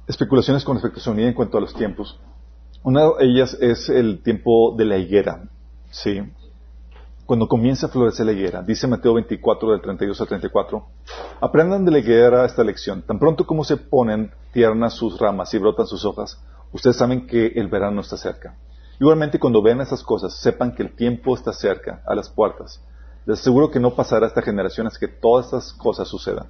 [0.08, 2.18] especulaciones con respecto a su en cuanto a los tiempos.
[2.84, 5.44] Una de ellas es el tiempo de la higuera,
[5.90, 6.22] ¿sí?
[7.26, 10.86] Cuando comienza a florecer la higuera, dice Mateo 24 del 32 al 34,
[11.42, 13.02] aprendan de la higuera esta lección.
[13.02, 16.40] Tan pronto como se ponen tiernas sus ramas y brotan sus hojas,
[16.76, 18.56] ustedes saben que el verano está cerca.
[19.00, 22.82] Igualmente, cuando vean esas cosas, sepan que el tiempo está cerca, a las puertas.
[23.26, 26.48] Les aseguro que no pasará esta generación hasta que todas estas cosas sucedan.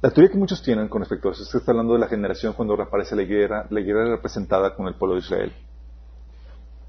[0.00, 2.52] La teoría que muchos tienen con respecto a eso es está hablando de la generación
[2.52, 5.52] cuando reaparece la higuera, la higuera representada con el pueblo de Israel.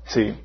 [0.03, 0.35] Sí.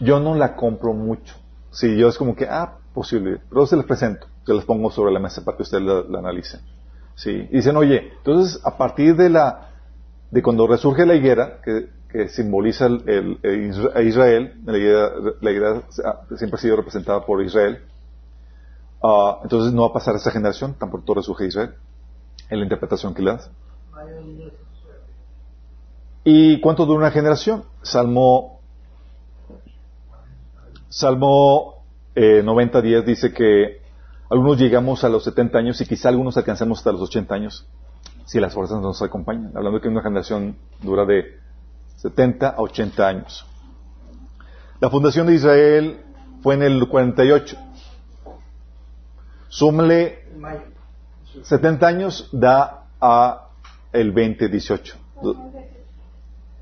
[0.00, 1.34] Yo no la compro mucho.
[1.70, 3.40] Sí, yo es como que, ah, posible.
[3.50, 6.60] Pero se les presento, se las pongo sobre la mesa para que ustedes la, analicen.
[7.14, 7.30] Sí.
[7.50, 9.65] Y dicen, oye, entonces a partir de la,
[10.30, 11.94] de cuando resurge la higuera, que,
[12.28, 13.38] simboliza el,
[13.94, 15.82] a Israel, la higuera,
[16.36, 17.82] siempre ha sido representada por Israel,
[19.02, 21.74] Ah, entonces no va a pasar esta generación, tampoco resurge Israel,
[22.48, 23.50] en la interpretación que le das.
[26.24, 27.64] ¿Y cuánto dura una generación?
[27.82, 28.60] Salmo,
[30.88, 31.84] Salmo
[32.16, 33.80] 90.10 eh, dice que
[34.28, 37.66] algunos llegamos a los 70 años y quizá algunos alcancemos hasta los 80 años
[38.26, 39.52] si las fuerzas nos acompañan.
[39.56, 41.38] Hablando que una generación dura de
[41.96, 43.46] 70 a 80 años.
[44.80, 46.00] La fundación de Israel
[46.42, 47.56] fue en el 48.
[49.48, 50.26] Súmale
[51.42, 53.48] 70 años, da a
[53.92, 54.96] el 2018.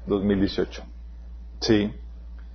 [0.07, 0.83] 2018.
[1.61, 1.93] Sí.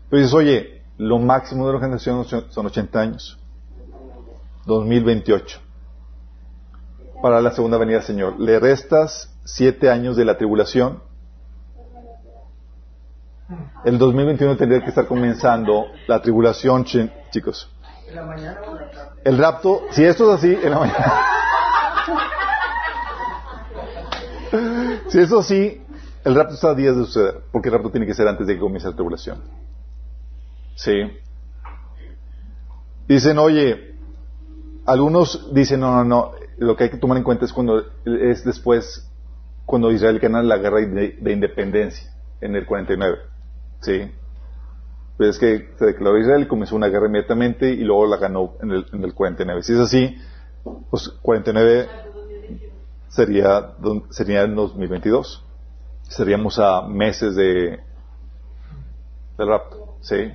[0.10, 3.38] Pero dices, oye, lo máximo de la generación son 80 años.
[4.66, 5.60] 2028.
[7.22, 8.40] Para la segunda venida Señor.
[8.40, 11.02] Le restas 7 años de la tribulación.
[13.84, 17.70] El 2021 tendría que estar comenzando la tribulación, chicos.
[19.24, 21.24] El rapto, si esto es así, en la mañana.
[25.08, 25.82] si eso sí,
[26.24, 28.54] el rapto está a días de suceder, porque el rapto tiene que ser antes de
[28.54, 29.42] que comience la tribulación.
[30.76, 30.94] Sí.
[33.08, 33.96] Dicen, oye,
[34.86, 38.44] algunos dicen, no, no, no, lo que hay que tomar en cuenta es cuando es
[38.44, 39.10] después,
[39.66, 43.18] cuando Israel gana la guerra de, de independencia, en el 49.
[43.82, 44.12] Sí.
[45.18, 48.72] Pues es que se declaró Israel, comenzó una guerra inmediatamente y luego la ganó en
[48.72, 49.64] el, en el 49.
[49.64, 50.18] Si es así,
[50.90, 51.88] pues 49
[53.10, 53.74] sería,
[54.12, 55.46] sería en 2022.
[56.04, 57.80] Seríamos a meses de
[59.38, 60.32] del rapto, ¿sí?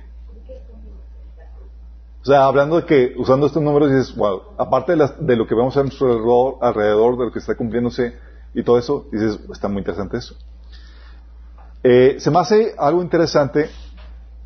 [2.25, 5.53] O sea, hablando de que, usando estos números, dices, wow, aparte de, de lo que
[5.53, 8.17] vemos a nuestro alrededor, alrededor, de lo que está cumpliéndose
[8.55, 10.35] y todo eso, dices, está muy interesante eso.
[11.83, 13.69] Eh, se me hace algo interesante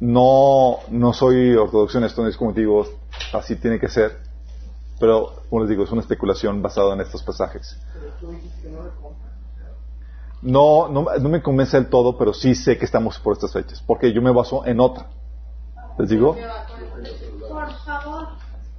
[0.01, 2.85] no, no soy ortodoxo en esto, no es como digo,
[3.31, 4.17] así tiene que ser.
[4.99, 7.79] Pero, como les digo, es una especulación basada en estos pasajes.
[10.41, 13.81] no, no, no me convence del todo, pero sí sé que estamos por estas fechas,
[13.87, 15.07] porque yo me baso en otra.
[15.97, 16.35] ¿Les digo?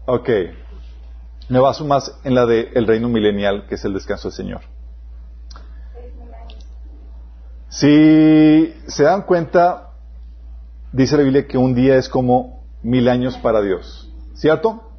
[0.06, 0.28] Ok.
[1.48, 4.60] Me baso más en la del el reino milenial, que es el descanso del Señor.
[7.68, 9.92] Si se dan cuenta,
[10.92, 14.12] dice la Biblia que un día es como mil años para Dios.
[14.34, 14.90] ¿Cierto?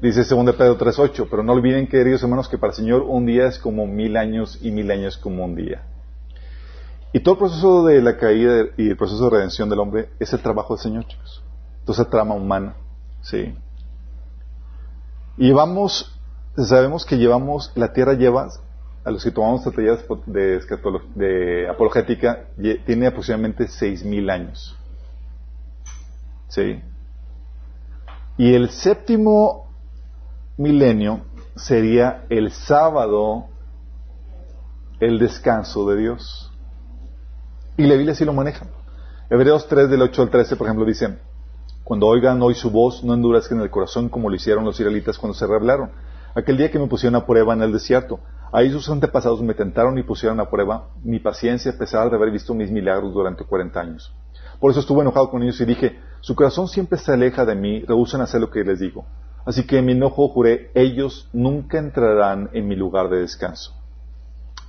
[0.00, 3.46] Dice 2 Pedro 3.8, pero no olviden, queridos hermanos, que para el Señor un día
[3.46, 5.82] es como mil años y mil años como un día.
[7.12, 10.32] Y todo el proceso de la caída y el proceso de redención del hombre es
[10.32, 11.42] el trabajo del Señor, chicos.
[11.80, 12.76] Entonces, trama humana,
[13.24, 13.56] ¿sí?
[15.36, 15.52] Y
[16.56, 18.48] sabemos que llevamos, la tierra lleva
[19.04, 22.46] a los que tomamos estrategias de, apologética,
[22.86, 24.78] tiene aproximadamente 6.000 años.
[26.48, 26.80] ¿Sí?
[28.36, 29.68] Y el séptimo
[30.56, 31.22] milenio
[31.56, 33.46] sería el sábado,
[35.00, 36.52] el descanso de Dios.
[37.76, 38.66] Y la Biblia así lo maneja.
[39.28, 41.18] Hebreos 3 del 8 al 13, por ejemplo, dice,
[41.84, 45.34] cuando oigan hoy su voz, no endurezcan el corazón como lo hicieron los israelitas cuando
[45.34, 45.90] se rebelaron.
[46.34, 48.18] Aquel día que me pusieron a prueba en el desierto,
[48.54, 52.30] Ahí sus antepasados me tentaron y pusieron a prueba mi paciencia a pesar de haber
[52.30, 54.14] visto mis milagros durante 40 años.
[54.60, 57.80] Por eso estuve enojado con ellos y dije, su corazón siempre se aleja de mí,
[57.80, 59.06] rehusan hacer lo que les digo.
[59.44, 63.74] Así que en mi enojo juré, ellos nunca entrarán en mi lugar de descanso.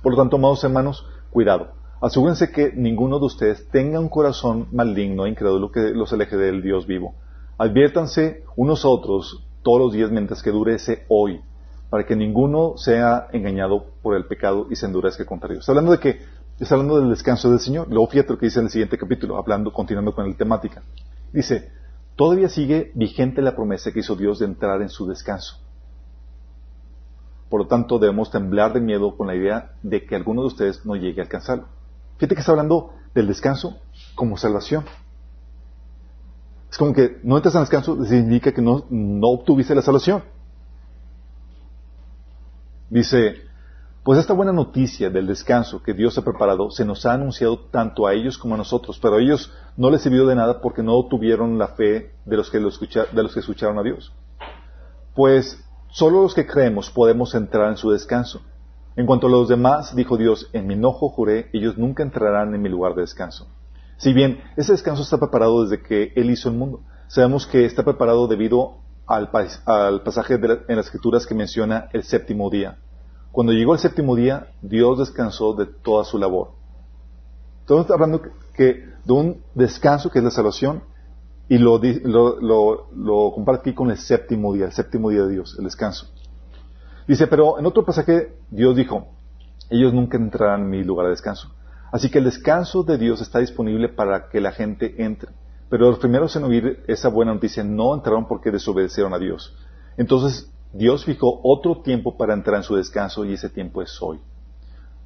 [0.02, 1.68] Por lo tanto, amados hermanos, cuidado.
[2.00, 6.62] Asegúrense que ninguno de ustedes tenga un corazón maligno e incrédulo que los aleje del
[6.62, 7.14] Dios vivo.
[7.56, 11.40] Adviértanse unos a otros todos los días mientras que dure ese hoy,
[11.88, 15.60] para que ninguno sea engañado por el pecado y se endurezca contra Dios.
[15.60, 16.20] Está hablando de que,
[16.60, 17.88] está hablando del descanso del Señor.
[17.88, 20.82] Luego fíjate lo que dice en el siguiente capítulo, hablando, continuando con la temática.
[21.32, 21.70] Dice,
[22.14, 25.56] todavía sigue vigente la promesa que hizo Dios de entrar en su descanso.
[27.48, 30.84] Por lo tanto, debemos temblar de miedo con la idea de que alguno de ustedes
[30.84, 31.75] no llegue a alcanzarlo.
[32.16, 33.78] Fíjate que está hablando del descanso
[34.14, 34.84] como salvación.
[36.70, 38.84] Es como que no entras en descanso, significa que no,
[39.22, 40.22] obtuviste la salvación.
[42.90, 43.36] Dice,
[44.02, 48.06] pues esta buena noticia del descanso que Dios ha preparado se nos ha anunciado tanto
[48.06, 51.02] a ellos como a nosotros, pero a ellos no les sirvió de nada porque no
[51.06, 54.12] tuvieron la fe de los que, lo de los que escucharon a Dios.
[55.14, 58.42] Pues solo los que creemos podemos entrar en su descanso.
[58.96, 62.62] En cuanto a los demás, dijo Dios, en mi enojo juré, ellos nunca entrarán en
[62.62, 63.46] mi lugar de descanso.
[63.98, 67.82] Si bien ese descanso está preparado desde que Él hizo el mundo, sabemos que está
[67.84, 72.78] preparado debido al, pasaje en las escrituras que menciona el séptimo día.
[73.32, 76.52] Cuando llegó el séptimo día, Dios descansó de toda su labor.
[77.60, 78.22] Estamos hablando
[78.54, 80.82] que de un descanso que es la salvación
[81.48, 85.54] y lo, lo, lo, compara aquí con el séptimo día, el séptimo día de Dios,
[85.58, 86.08] el descanso.
[87.06, 89.08] Dice, pero en otro pasaje Dios dijo,
[89.70, 91.52] ellos nunca entrarán en mi lugar de descanso.
[91.92, 95.30] Así que el descanso de Dios está disponible para que la gente entre.
[95.68, 99.56] Pero los primeros en oír esa buena noticia no entraron porque desobedecieron a Dios.
[99.96, 104.20] Entonces Dios fijó otro tiempo para entrar en su descanso y ese tiempo es hoy.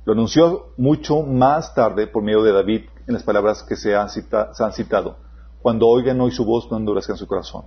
[0.04, 4.08] Lo anunció mucho más tarde por medio de David en las palabras que se han,
[4.08, 5.18] citado.
[5.62, 7.66] Cuando oigan hoy su voz, no endurezcan su corazón.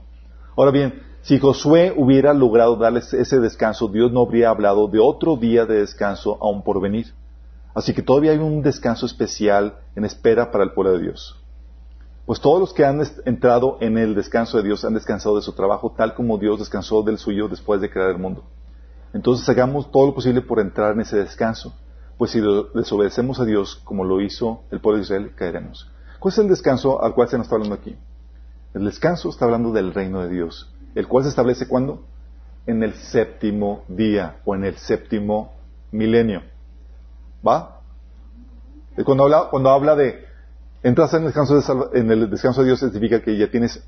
[0.55, 5.37] Ahora bien, si Josué hubiera logrado darles ese descanso, Dios no habría hablado de otro
[5.37, 7.13] día de descanso aún por venir.
[7.73, 11.39] Así que todavía hay un descanso especial en espera para el pueblo de Dios.
[12.25, 15.53] Pues todos los que han entrado en el descanso de Dios han descansado de su
[15.53, 18.43] trabajo tal como Dios descansó del suyo después de crear el mundo.
[19.13, 21.73] Entonces hagamos todo lo posible por entrar en ese descanso,
[22.17, 22.41] pues si
[22.73, 25.89] desobedecemos a Dios como lo hizo el pueblo de Israel, caeremos.
[26.19, 27.95] ¿Cuál es el descanso al cual se nos está hablando aquí?
[28.73, 32.05] El descanso está hablando del reino de Dios, el cual se establece cuando?
[32.65, 35.53] En el séptimo día o en el séptimo
[35.91, 36.41] milenio.
[37.45, 37.81] ¿Va?
[39.05, 40.23] Cuando habla, cuando habla de
[40.83, 43.81] Entras en el descanso de, en el descanso de Dios significa que ya tienes,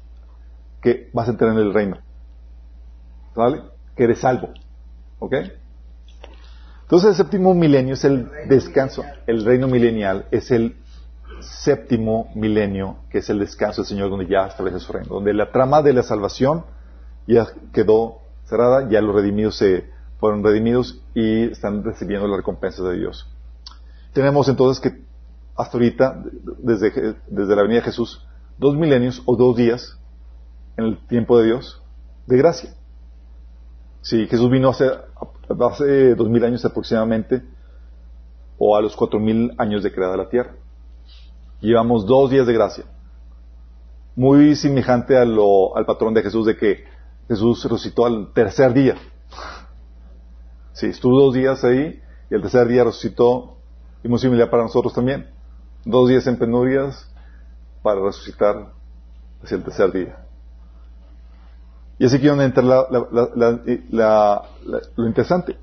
[0.81, 1.97] que vas a entrar en el reino.
[3.35, 3.63] ¿Vale?
[3.97, 4.53] Que eres salvo.
[5.19, 5.33] ¿Ok?
[6.83, 10.77] Entonces el séptimo milenio es el descanso, el reino milenial es el
[11.41, 15.51] séptimo milenio, que es el descanso del Señor donde ya establece su reino, donde la
[15.51, 16.65] trama de la salvación
[17.27, 22.97] ya quedó cerrada, ya los redimidos se fueron redimidos y están recibiendo la recompensa de
[22.97, 23.27] Dios.
[24.13, 25.03] Tenemos entonces que
[25.55, 26.23] hasta ahorita,
[26.59, 28.25] desde, desde la venida de Jesús,
[28.57, 29.97] dos milenios o dos días
[30.77, 31.81] en el tiempo de Dios
[32.27, 32.73] de gracia.
[34.01, 34.89] Si Jesús vino hace,
[35.59, 37.43] hace dos mil años aproximadamente,
[38.57, 40.55] o a los cuatro mil años de creada la tierra.
[41.61, 42.85] Llevamos dos días de gracia.
[44.15, 46.85] Muy semejante al patrón de Jesús de que
[47.27, 48.95] Jesús resucitó al tercer día.
[50.73, 53.57] Sí, estuvo dos días ahí y el tercer día resucitó
[54.03, 55.29] Y muy similar para nosotros también.
[55.83, 57.09] Dos días en penurias
[57.81, 58.71] para resucitar
[59.43, 60.25] hacia el tercer día.
[61.97, 64.43] Y así quiero entrar la,
[64.95, 65.57] lo interesante.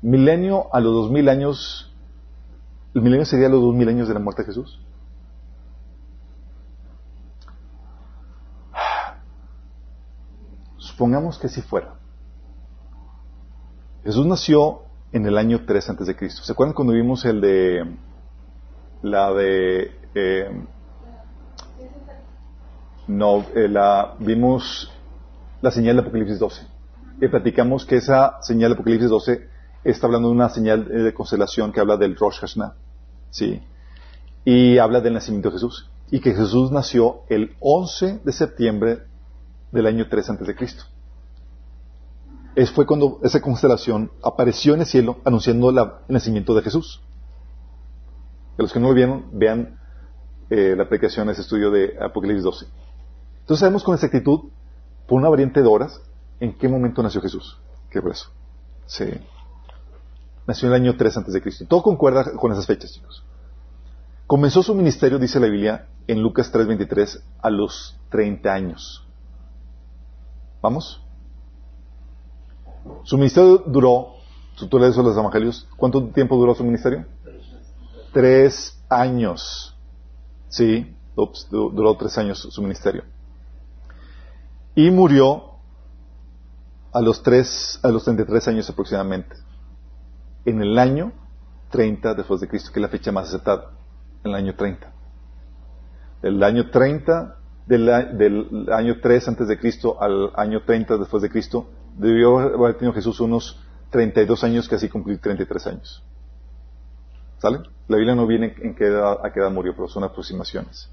[0.00, 1.92] Milenio a los dos mil años,
[2.94, 4.80] el milenio sería los dos mil años de la muerte de Jesús.
[10.98, 11.94] Supongamos que si fuera.
[14.02, 14.80] Jesús nació
[15.12, 16.42] en el año 3 antes de Cristo.
[16.42, 17.96] ¿Se acuerdan cuando vimos el de
[19.02, 20.50] la de eh,
[23.06, 24.90] no eh, la vimos
[25.62, 26.66] la señal de Apocalipsis 12
[27.20, 29.48] y platicamos que esa señal de Apocalipsis 12
[29.84, 32.74] está hablando de una señal de constelación que habla del Rosh Hashanah,
[33.30, 33.62] sí,
[34.44, 39.07] y habla del nacimiento de Jesús y que Jesús nació el 11 de septiembre
[39.72, 40.84] del año 3 antes de Cristo.
[42.54, 45.76] Es, fue cuando esa constelación apareció en el cielo anunciando el
[46.08, 47.02] nacimiento de Jesús.
[48.56, 49.78] Que los que no lo vieron, vean
[50.50, 52.66] eh, la aplicación, ese estudio de Apocalipsis 12.
[53.40, 54.50] Entonces sabemos con exactitud,
[55.06, 56.00] por una variante de horas,
[56.40, 57.58] en qué momento nació Jesús.
[57.90, 58.30] Qué eso.
[58.86, 59.04] Sí.
[60.46, 61.64] Nació en el año 3 antes de Cristo.
[61.68, 63.24] Todo concuerda con esas fechas, chicos.
[64.26, 69.07] Comenzó su ministerio, dice la Biblia, en Lucas 3:23, a los 30 años.
[70.60, 71.02] ¿Vamos?
[73.04, 74.14] Su ministerio duró,
[74.68, 77.06] tú lees los evangelios, ¿cuánto tiempo duró su ministerio?
[78.12, 79.76] Tres años.
[80.48, 80.96] Sí,
[81.50, 83.04] duró tres años su ministerio.
[84.74, 85.48] Y murió
[86.92, 89.36] a los, tres, a los 33 años aproximadamente.
[90.44, 91.12] En el año
[91.70, 93.72] 30 después de Cristo, que es la fecha más aceptada.
[94.24, 94.92] En el año 30.
[96.22, 97.37] El año 30
[97.68, 102.94] del, año 3 antes de Cristo al año 30 después de Cristo, debió haber tenido
[102.94, 103.60] Jesús unos
[103.90, 106.02] 32 años, casi cumplir 33 años.
[107.38, 107.58] ¿Sale?
[107.86, 110.90] La Biblia no viene en qué edad, a qué edad murió, pero son aproximaciones.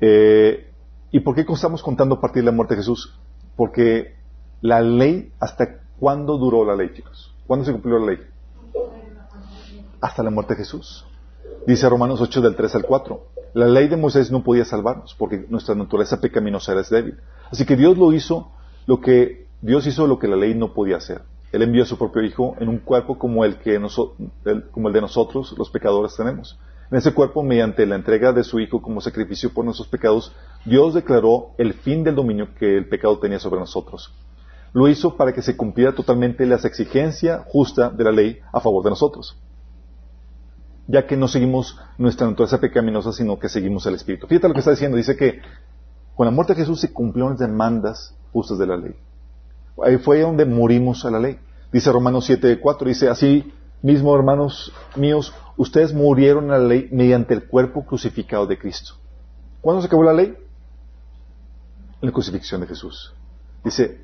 [0.00, 0.72] Eh,
[1.10, 3.18] ¿Y por qué estamos contando a partir de la muerte de Jesús?
[3.56, 4.16] Porque
[4.60, 7.34] la ley, ¿hasta cuándo duró la ley, chicos?
[7.46, 8.18] ¿Cuándo se cumplió la ley?
[10.00, 11.07] Hasta la muerte de Jesús.
[11.68, 13.20] Dice Romanos 8 del 3 al 4.
[13.52, 17.18] La ley de Moisés no podía salvarnos porque nuestra naturaleza pecaminosa era débil.
[17.50, 18.52] Así que Dios lo hizo
[18.86, 21.20] lo que Dios hizo lo que la ley no podía hacer.
[21.52, 23.78] Él envió a su propio hijo en un cuerpo como el que
[24.70, 26.58] como el de nosotros los pecadores tenemos.
[26.90, 30.94] En ese cuerpo, mediante la entrega de su hijo como sacrificio por nuestros pecados, Dios
[30.94, 34.14] declaró el fin del dominio que el pecado tenía sobre nosotros.
[34.72, 38.82] Lo hizo para que se cumpliera totalmente la exigencia justa de la ley a favor
[38.84, 39.36] de nosotros
[40.88, 44.26] ya que no seguimos nuestra naturaleza pecaminosa, sino que seguimos el Espíritu.
[44.26, 45.40] Fíjate lo que está diciendo, dice que
[46.16, 48.96] con la muerte de Jesús se cumplieron las demandas justas de la ley.
[49.84, 51.38] Ahí fue donde morimos a la ley.
[51.70, 57.46] Dice Romanos 7.4, dice, así mismo, hermanos míos, ustedes murieron a la ley mediante el
[57.46, 58.94] cuerpo crucificado de Cristo.
[59.60, 60.36] ¿Cuándo se acabó la ley?
[62.00, 63.14] La crucifixión de Jesús.
[63.62, 64.00] Dice,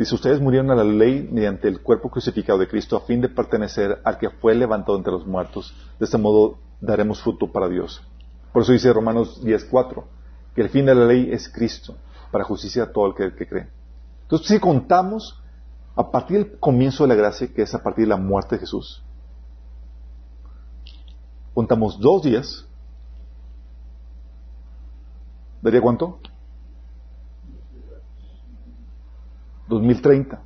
[0.00, 3.28] Dice, ustedes murieron a la ley mediante el cuerpo crucificado de Cristo a fin de
[3.28, 5.74] pertenecer al que fue levantado entre los muertos.
[5.98, 8.00] De este modo daremos fruto para Dios.
[8.50, 10.02] Por eso dice Romanos 10.4,
[10.54, 11.96] que el fin de la ley es Cristo,
[12.32, 13.68] para justicia a todo el que, que cree.
[14.22, 15.38] Entonces, si contamos
[15.94, 18.60] a partir del comienzo de la gracia, que es a partir de la muerte de
[18.60, 19.02] Jesús,
[21.52, 22.66] contamos dos días,
[25.60, 26.20] ¿daría cuánto?
[29.70, 30.42] 2030,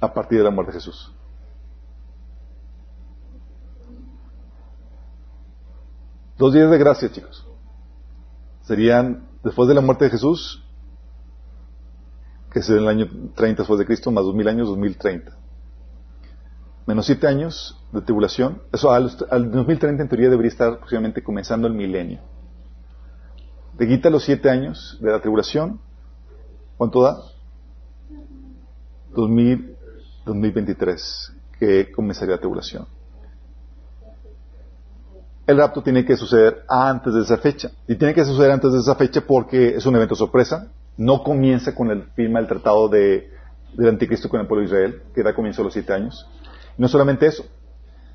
[0.00, 1.12] a partir de la muerte de Jesús.
[6.38, 7.46] Dos días de gracia, chicos.
[8.62, 10.64] Serían, después de la muerte de Jesús,
[12.52, 15.36] que es el año 30 después de Cristo, más 2000 años, 2030.
[16.86, 18.62] Menos siete años de tribulación.
[18.72, 19.10] Eso al,
[19.50, 22.20] 2030 en teoría debería estar aproximadamente comenzando el milenio.
[23.76, 25.80] Te quita los siete años de la tribulación
[26.80, 27.20] ¿Cuánto da?
[29.12, 32.86] 2023, que comenzaría la tribulación.
[35.46, 37.70] El rapto tiene que suceder antes de esa fecha.
[37.86, 40.68] Y tiene que suceder antes de esa fecha porque es un evento sorpresa.
[40.96, 43.30] No comienza con el firma del tratado de,
[43.74, 46.26] del anticristo con el pueblo de Israel, que da comienzo a los siete años.
[46.78, 47.44] No solamente eso,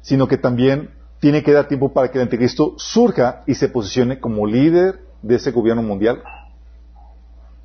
[0.02, 0.90] sino que también
[1.20, 5.36] tiene que dar tiempo para que el anticristo surja y se posicione como líder de
[5.36, 6.24] ese gobierno mundial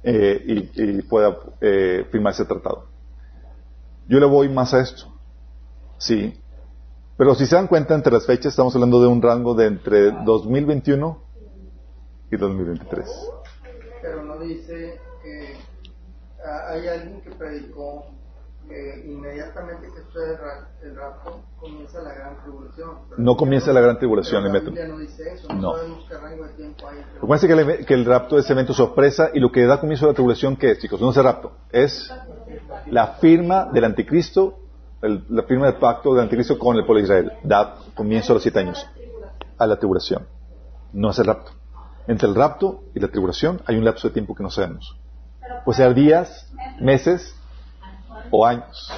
[0.02, 2.86] eh, y, pueda eh, firmar ese tratado.
[4.08, 5.06] Yo le voy más a esto.
[5.98, 6.40] Sí.
[7.16, 10.10] Pero si se dan cuenta, entre las fechas estamos hablando de un rango de entre
[10.24, 11.22] 2021
[12.30, 13.08] y 2023.
[14.00, 15.56] Pero no dice que
[16.68, 18.06] hay alguien que predicó
[18.68, 22.90] eh, inmediatamente que sucede el, ra- el rapto, comienza la gran tribulación.
[23.18, 24.70] No comienza la gran tribulación la.
[24.70, 25.76] Biblia no dice eso, no, No.
[25.76, 28.72] sabemos qué rango de tiempo hay entre Recuerden que el, que el rapto es evento
[28.74, 31.00] sorpresa y lo que da comienzo a la tribulación, ¿qué es, chicos?
[31.00, 32.12] No es el rapto, es
[32.86, 34.58] la firma del anticristo,
[35.02, 37.32] el- la firma del pacto del anticristo con el pueblo de Israel.
[37.42, 38.86] Da comienzo a los siete años,
[39.58, 40.26] a la tribulación.
[40.92, 41.52] No es el rapto.
[42.06, 44.96] Entre el rapto y la tribulación hay un lapso de tiempo que no sabemos.
[45.64, 46.50] Puede ser días,
[46.80, 47.34] meses
[48.30, 48.90] o años.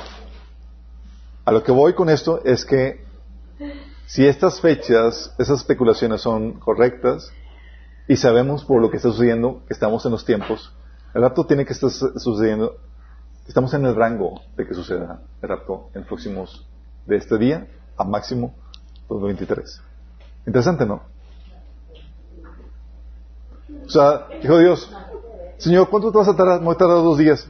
[1.45, 3.05] A lo que voy con esto es que
[4.07, 7.33] si estas fechas, esas especulaciones son correctas,
[8.09, 10.73] y sabemos por lo que está sucediendo que estamos en los tiempos,
[11.15, 12.77] el rapto tiene que estar su- sucediendo,
[13.47, 16.67] estamos en el rango de que suceda el rapto en próximos,
[17.07, 17.67] de este día
[17.97, 18.55] a máximo
[19.09, 19.81] 2023.
[20.47, 21.03] Interesante, ¿no?
[23.87, 24.91] O sea, dijo Dios,
[25.59, 26.61] Señor, ¿cuánto te vas a tardar?
[26.61, 27.47] Me voy a tardar dos días.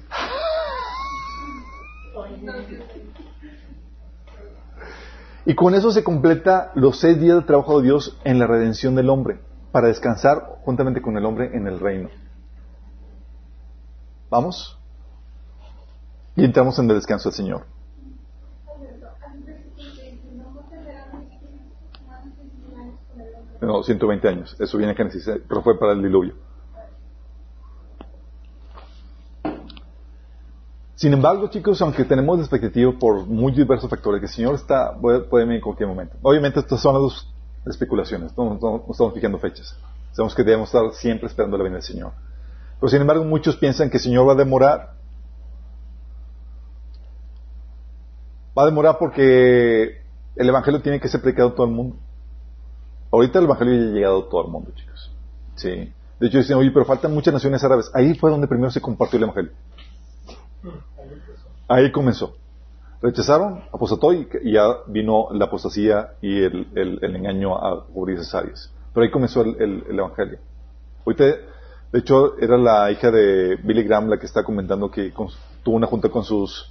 [5.45, 8.95] Y con eso se completa los seis días de trabajo de Dios en la redención
[8.95, 9.41] del hombre,
[9.73, 12.11] para descansar juntamente con el hombre en el reino.
[14.31, 14.79] ¿Vamos?
[16.37, 17.67] Y entramos en el descanso del Señor.
[23.61, 24.57] No, 120 años.
[24.59, 26.35] Eso viene en Génesis, eh, pero fue para el diluvio.
[31.03, 34.97] Sin embargo, chicos, aunque tenemos la expectativa por muy diversos factores, que el Señor está,
[34.97, 36.17] puede, venir en cualquier momento.
[36.23, 37.27] Obviamente, estas son las
[37.67, 39.77] especulaciones, no estamos fijando fechas.
[40.13, 42.13] Sabemos que debemos estar siempre esperando la venida del Señor.
[42.79, 44.93] Pero sin embargo, muchos piensan que el Señor va a demorar.
[48.57, 50.03] Va a demorar porque
[50.37, 51.97] el Evangelio tiene que ser predicado a todo el mundo.
[53.11, 55.13] Ahorita el Evangelio ya ha llegado a todo el mundo, chicos.
[55.57, 55.93] Sí.
[56.21, 57.91] De hecho, dicen, oye, pero faltan muchas naciones árabes.
[57.93, 59.51] Ahí fue donde primero se compartió el Evangelio.
[61.69, 62.35] Ahí comenzó.
[63.01, 68.73] Rechazaron, apostató y, ya vino la apostasía y el, el- engaño a cubrir esas áreas.
[68.95, 70.39] Pero ahí comenzó el, el- el Evangelio.
[71.05, 75.13] Ahorita, de hecho, era la hija de Billy Graham la que está comentando que
[75.65, 76.71] tuvo una junta con sus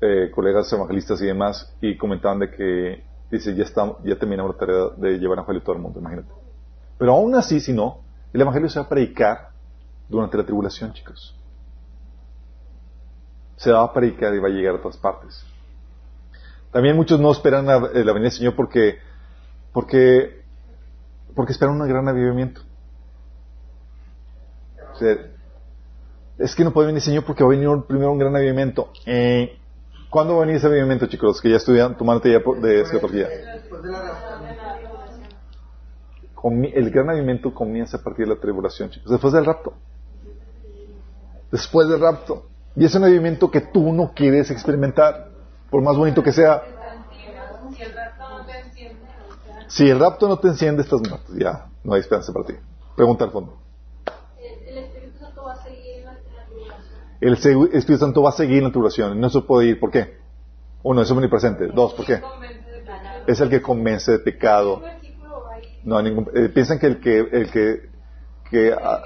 [0.00, 4.58] eh, colegas evangelistas y demás y comentaban de que, dice, ya, está, ya terminamos la
[4.58, 6.28] tarea de llevar el Evangelio a todo el mundo, imagínate.
[6.98, 8.00] Pero aún así, si no,
[8.32, 9.48] el Evangelio se va a predicar
[10.08, 11.34] durante la tribulación, chicos
[13.62, 15.44] se va a predicar y va a llegar a todas partes.
[16.72, 18.98] También muchos no esperan la, eh, la venida del Señor porque,
[19.72, 20.42] porque,
[21.36, 22.60] porque esperan un gran avivamiento.
[26.38, 28.90] Es que no puede venir el Señor porque va a venir primero un gran avivamiento.
[29.06, 29.56] Eh,
[30.10, 31.40] ¿Cuándo va a venir ese avivamiento, chicos?
[31.40, 33.28] Que ya estudian, tomando ya de escatología.
[36.74, 39.08] El gran avivamiento comienza a partir de la tribulación, chicos.
[39.08, 39.74] Después del rapto.
[41.52, 42.48] Después del rapto.
[42.76, 45.28] Y es un avivamiento que tú no quieres experimentar,
[45.70, 46.62] por más bonito que sea.
[47.74, 51.00] Si el rato no te enciende, o sea, Si el rapto no te enciende, estás
[51.00, 51.32] muerto.
[51.36, 52.54] Ya, no hay esperanza para ti.
[52.96, 53.58] Pregunta al fondo.
[54.68, 56.14] el Espíritu Santo va a seguir en la,
[56.46, 57.00] tribulación.
[57.20, 59.20] El segu- Espíritu Santo va a seguir en la tribulación.
[59.20, 59.80] No se puede ir.
[59.80, 60.18] ¿Por qué?
[60.82, 61.66] Uno, es omnipresente.
[61.68, 62.20] Dos, ¿por qué?
[63.26, 64.82] Es el que convence de pecado.
[65.84, 67.90] No hay ningún, eh, piensan que el que, el que,
[68.50, 69.00] que, ah,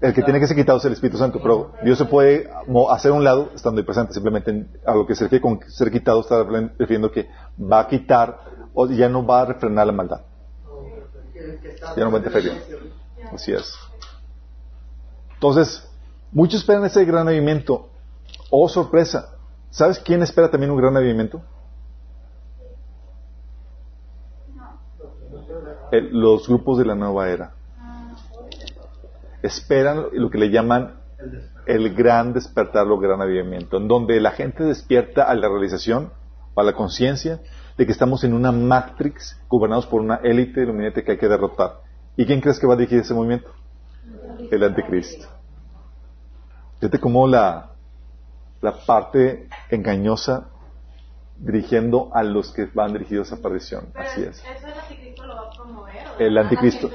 [0.00, 2.48] el que tiene que ser quitado es el Espíritu Santo, pero Dios se puede
[2.90, 4.12] hacer un lado estando ahí presente.
[4.14, 7.28] Simplemente en- a lo que se refiere con ser quitado está refiriendo que
[7.60, 8.38] va a quitar
[8.74, 10.20] o ya no va a refrenar la maldad.
[11.96, 12.52] Ya no va a interferir.
[13.32, 13.74] Así es.
[15.34, 15.88] Entonces,
[16.30, 17.88] muchos esperan ese gran avivamiento.
[18.50, 19.30] Oh, sorpresa.
[19.70, 21.42] ¿Sabes quién espera también un gran avivamiento?
[25.90, 27.52] El- los grupos de la nueva era.
[29.42, 30.94] Esperan lo que le llaman
[31.66, 36.12] el gran despertar, o gran avivamiento, en donde la gente despierta a la realización,
[36.56, 37.40] a la conciencia
[37.76, 41.82] de que estamos en una matrix gobernados por una élite iluminante que hay que derrotar.
[42.16, 43.50] ¿Y quién crees que va a dirigir ese movimiento?
[44.50, 45.28] El anticristo.
[46.80, 47.70] Fíjate cómo la,
[48.60, 50.48] la parte engañosa
[51.36, 53.90] dirigiendo a los que van dirigidos a perdición.
[53.92, 54.38] Pero Así es.
[54.44, 56.07] Eso el lo va a promover.
[56.07, 56.90] o El anticristo.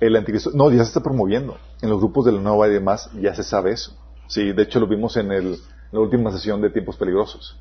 [0.00, 1.56] El anticristo, no, ya se está promoviendo.
[1.80, 3.96] En los grupos de la nueva y demás ya se sabe eso.
[4.26, 5.58] Sí, de hecho lo vimos en, el- en
[5.92, 7.58] la última sesión de tiempos peligrosos.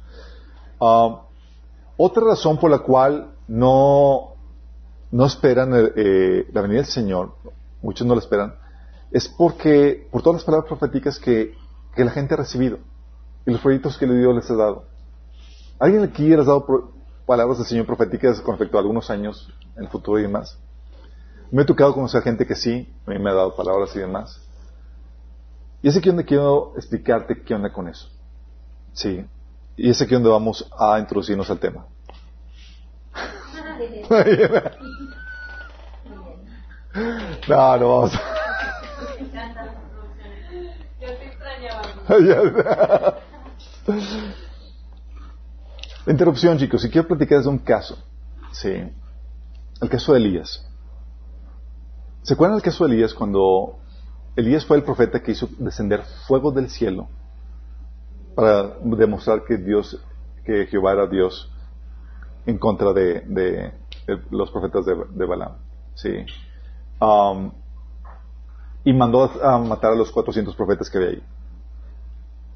[0.80, 1.22] Ah,
[1.97, 4.36] otra razón por la cual no,
[5.12, 7.34] no esperan eh, la venida del Señor,
[7.82, 8.56] muchos no la esperan,
[9.12, 11.54] es porque, por todas las palabras proféticas que,
[11.95, 12.80] que la gente ha recibido
[13.45, 14.86] y los proyectos que Dios les ha dado.
[15.80, 16.91] ¿Alguien aquí les ha dado
[17.26, 20.58] palabras del Señor proféticas con respecto a algunos años en el futuro y demás?
[21.52, 24.41] Me he tocado conocer gente que sí, a mí me ha dado palabras y demás.
[25.82, 28.08] Y es aquí donde quiero explicarte qué onda con eso.
[28.93, 29.26] Sí.
[29.76, 31.88] Y es aquí donde vamos a introducirnos al tema.
[37.47, 38.14] no, no vamos.
[46.08, 48.02] Interrupción, chicos, y quiero platicar de un caso.
[48.54, 48.89] Sí.
[49.82, 50.66] El caso de Elías.
[52.24, 53.80] ¿Se acuerdan del caso de Elías cuando
[54.36, 57.08] Elías fue el profeta que hizo descender fuego del cielo
[58.36, 60.00] para demostrar que Dios,
[60.46, 61.52] que Jehová era Dios
[62.46, 63.74] en contra de, de-
[64.30, 65.54] los profetas de, de Balaam?
[65.96, 66.26] Sí.
[67.00, 67.52] Um,
[68.84, 71.24] y mandó a matar a los 400 profetas que había ahí.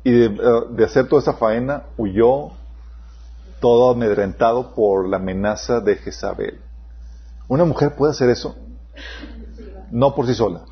[0.04, 2.52] Y de, eh, de hacer toda esa faena, huyó
[3.60, 6.62] todo amedrentado por la amenaza de Jezabel.
[7.48, 8.56] ¿Una mujer puede hacer eso?
[9.96, 10.66] No por sí sola.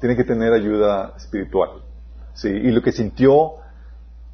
[0.00, 1.82] Tiene que tener ayuda espiritual.
[2.32, 3.56] Sí, y lo que sintió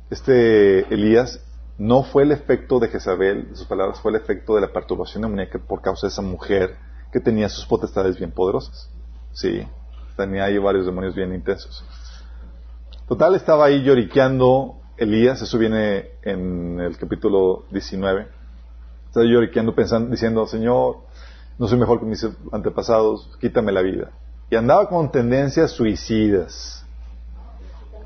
[0.09, 1.45] este Elías
[1.79, 5.59] no fue el efecto de Jezabel, sus palabras, fue el efecto de la perturbación demoníaca
[5.59, 6.77] por causa de esa mujer
[7.11, 8.89] que tenía sus potestades bien poderosas.
[9.33, 9.67] Sí,
[10.17, 11.85] tenía ahí varios demonios bien intensos.
[13.09, 18.29] Total, estaba ahí lloriqueando Elías, eso viene en el capítulo 19.
[19.09, 20.99] Estaba lloriqueando pensando, diciendo, Señor,
[21.59, 24.11] no soy mejor que mis antepasados, quítame la vida.
[24.51, 26.85] Y andaba con tendencias suicidas.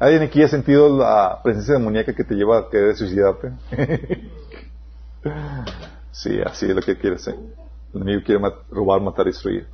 [0.00, 3.52] ¿Alguien aquí ha sentido la presencia demoníaca que te lleva a querer suicidarte?
[6.10, 7.36] sí, así es lo que quiere ser.
[7.94, 9.68] El enemigo quiere mat- robar, matar destruir.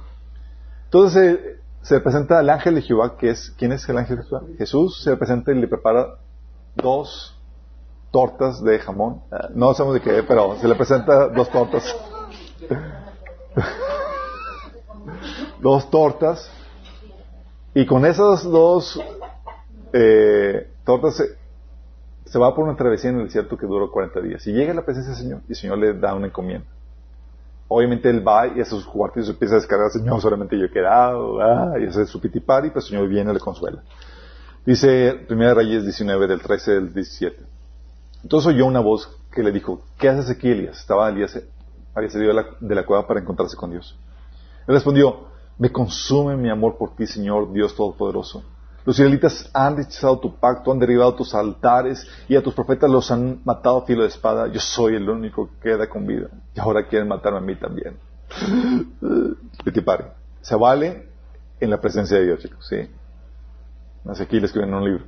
[0.85, 4.25] Entonces eh, se presenta al ángel de Jehová, que es, ¿quién es el ángel de
[4.25, 4.43] Jehová?
[4.59, 6.17] Jesús se presenta y le prepara
[6.75, 7.35] dos
[8.11, 9.23] tortas de jamón.
[9.31, 11.85] Ah, No sabemos de qué, pero se le presenta dos tortas.
[15.61, 16.51] dos tortas.
[17.75, 19.01] Y con esas dos
[19.93, 21.25] eh, tortas se,
[22.25, 24.47] se va por una travesía en el desierto que duró 40 días.
[24.47, 26.67] Y llega a la presencia del Señor y el Señor le da una encomienda.
[27.69, 31.39] Obviamente él va y hace sus se empieza a descargar, Señor, solamente yo he quedado,
[31.43, 33.83] ah, y hace su pitipari, pero el Señor viene y le consuela.
[34.65, 37.43] Dice 1 Reyes 19, del 13 al 17.
[38.23, 40.79] Entonces oyó una voz que le dijo, ¿qué haces aquí, Elías?
[40.79, 41.39] Estaba Elías,
[41.99, 43.97] había salido de la, de la cueva para encontrarse con Dios.
[44.67, 45.29] Él respondió,
[45.59, 48.43] me consume mi amor por ti, Señor Dios Todopoderoso.
[48.85, 53.11] Los israelitas han rechazado tu pacto, han derribado tus altares y a tus profetas los
[53.11, 54.47] han matado a filo de espada.
[54.49, 56.29] Yo soy el único que queda con vida.
[56.55, 57.99] Y ahora quieren matarme a mí también.
[59.65, 60.05] Pitipari.
[60.41, 61.09] Se vale
[61.61, 62.67] en la presencia de Dios, chicos.
[62.67, 62.89] Sí.
[64.23, 65.05] Aquí le escriben un libro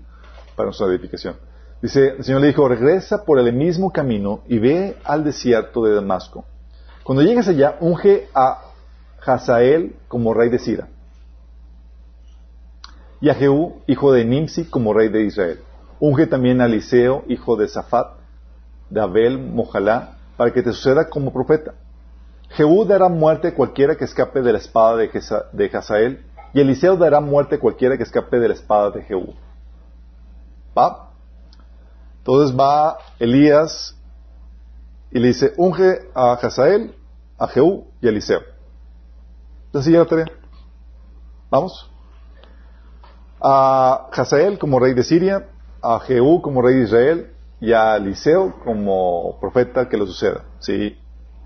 [0.55, 1.36] para nuestra edificación.
[1.80, 5.95] Dice, el Señor le dijo, regresa por el mismo camino y ve al desierto de
[5.95, 6.45] Damasco.
[7.11, 8.66] Cuando llegues allá, unge a
[9.26, 10.86] Hazael como rey de Sira
[13.20, 15.58] y a Jehú, hijo de Nimsi, como rey de Israel.
[15.98, 18.12] Unge también a Eliseo, hijo de Safat,
[18.90, 21.74] de Abel, Mojalá, para que te suceda como profeta.
[22.50, 27.18] Jehú dará muerte a cualquiera que escape de la espada de, Hazael, y Eliseo dará
[27.18, 29.34] muerte a cualquiera que escape de la espada de Jehú.
[30.78, 31.11] ¿Va?
[32.18, 33.96] Entonces va Elías
[35.11, 36.94] y le dice, unge a Hazael,
[37.41, 38.43] a Jehú y a Eliseo.
[39.72, 40.30] Ya la.
[41.51, 41.91] ¿Vamos?
[43.41, 45.49] a Hazael como rey de Siria,
[45.82, 47.30] a Jehú como rey de Israel
[47.61, 50.45] y a Eliseo como profeta que lo suceda.
[50.59, 50.97] ¿sí?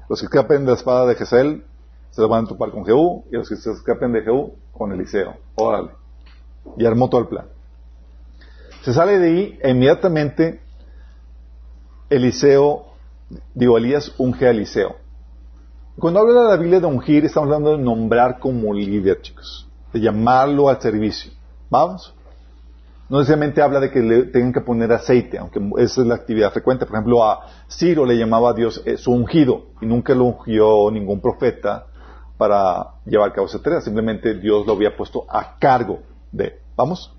[0.09, 1.65] Los que escapen de la espada de Hazael
[2.11, 4.93] se lo van a topar con Jehú y los que se escapen de Jehú con
[4.93, 5.37] Eliseo.
[5.55, 5.91] Órale.
[6.77, 7.47] Y armó todo el plan.
[8.83, 10.61] Se sale de ahí e inmediatamente
[12.11, 12.87] Eliseo,
[13.55, 14.97] digo, Elías unge a Eliseo.
[15.99, 19.69] Cuando habla de la Biblia de ungir, estamos hablando de nombrar como líder, chicos.
[19.93, 21.31] De llamarlo al servicio.
[21.71, 22.13] ¿Vamos?
[23.09, 26.53] No necesariamente habla de que le tengan que poner aceite, aunque esa es la actividad
[26.53, 26.85] frecuente.
[26.85, 30.91] Por ejemplo, a Ciro le llamaba a Dios eh, su ungido, y nunca lo ungió
[30.91, 31.87] ningún profeta
[32.37, 33.81] para llevar a cabo esa tarea.
[33.81, 36.01] Simplemente Dios lo había puesto a cargo
[36.33, 36.59] de.
[36.77, 37.15] ¿Vamos?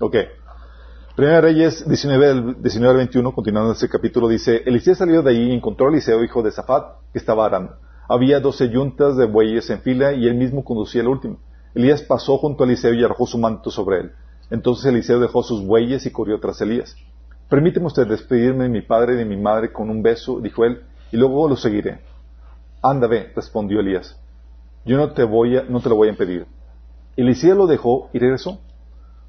[0.00, 0.16] Ok.
[1.14, 5.50] Primera Reyes 19, del 19 al 21, continuando ese capítulo, dice, Eliseo salió de ahí
[5.50, 7.76] y encontró a Eliseo, hijo de Zafat, que estaba arando.
[8.08, 11.38] Había doce yuntas de bueyes en fila y él mismo conducía el último.
[11.74, 14.12] Elías pasó junto a Eliseo y arrojó su manto sobre él.
[14.50, 16.96] Entonces Eliseo dejó sus bueyes y corrió tras Elías.
[17.50, 20.82] Permíteme usted despedirme de mi padre y de mi madre con un beso, dijo él,
[21.12, 22.00] y luego lo seguiré.
[22.82, 24.18] Anda, ve, respondió Elías.
[24.86, 26.46] Yo no te voy a, no te lo voy a impedir.
[27.16, 28.60] Eliseo lo dejó y regresó.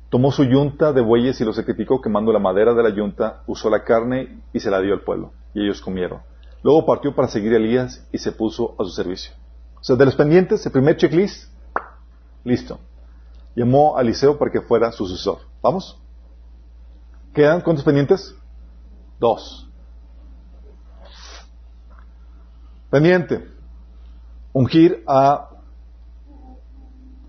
[0.09, 3.69] Tomó su yunta de bueyes y lo sacrificó quemando la madera de la yunta, usó
[3.69, 5.33] la carne y se la dio al pueblo.
[5.53, 6.21] Y ellos comieron.
[6.63, 9.33] Luego partió para seguir a Elías y se puso a su servicio.
[9.79, 11.51] O sea, de los pendientes, el primer checklist,
[12.43, 12.79] listo.
[13.55, 15.39] Llamó a Eliseo para que fuera su sucesor.
[15.61, 15.97] ¿Vamos?
[17.33, 18.35] ¿Quedan cuántos pendientes?
[19.19, 19.69] Dos.
[22.89, 23.47] Pendiente.
[24.51, 25.49] Ungir a...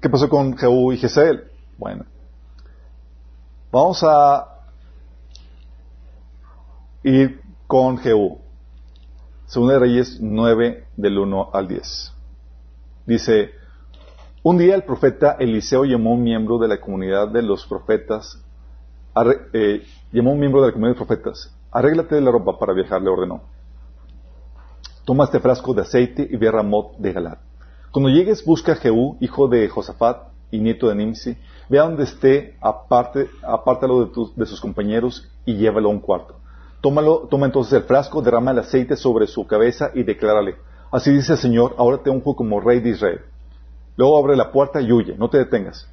[0.00, 1.50] ¿Qué pasó con Jehú y Jezeel?
[1.76, 2.06] Bueno.
[3.70, 4.46] Vamos a
[7.04, 8.40] ir con Jehú.
[9.51, 12.12] Segunda de Reyes 9 del 1 al 10.
[13.05, 13.51] Dice,
[14.44, 18.40] un día el profeta Eliseo llamó a un miembro de la comunidad de los profetas,
[19.53, 19.82] eh,
[20.12, 23.11] llamó un miembro de la comunidad de profetas, arréglate de la ropa para viajar, le
[23.11, 23.42] ordenó.
[25.05, 27.38] Toma este frasco de aceite y ve a Ramot de Galad.
[27.90, 31.36] Cuando llegues, busca a Jehú, hijo de Josafat y nieto de Nimsi,
[31.68, 36.39] ve a donde esté, aparte, apártalo de sus compañeros y llévalo a un cuarto.
[36.80, 40.56] Tómalo, toma entonces el frasco, derrama el aceite sobre su cabeza y declárale,
[40.90, 43.20] así dice el Señor, ahora te unjo como rey de Israel.
[43.96, 45.88] Luego abre la puerta y huye, no te detengas.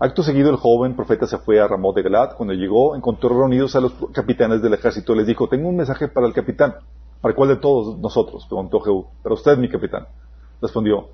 [0.00, 2.34] Acto seguido el joven profeta se fue a Ramot de Galad.
[2.36, 5.14] Cuando llegó, encontró reunidos a los capitanes del ejército.
[5.14, 6.74] Les dijo, tengo un mensaje para el capitán.
[7.20, 8.44] ¿Para cuál de todos nosotros?
[8.46, 9.06] Preguntó Jehú.
[9.22, 10.08] Para usted, mi capitán.
[10.60, 11.10] Respondió.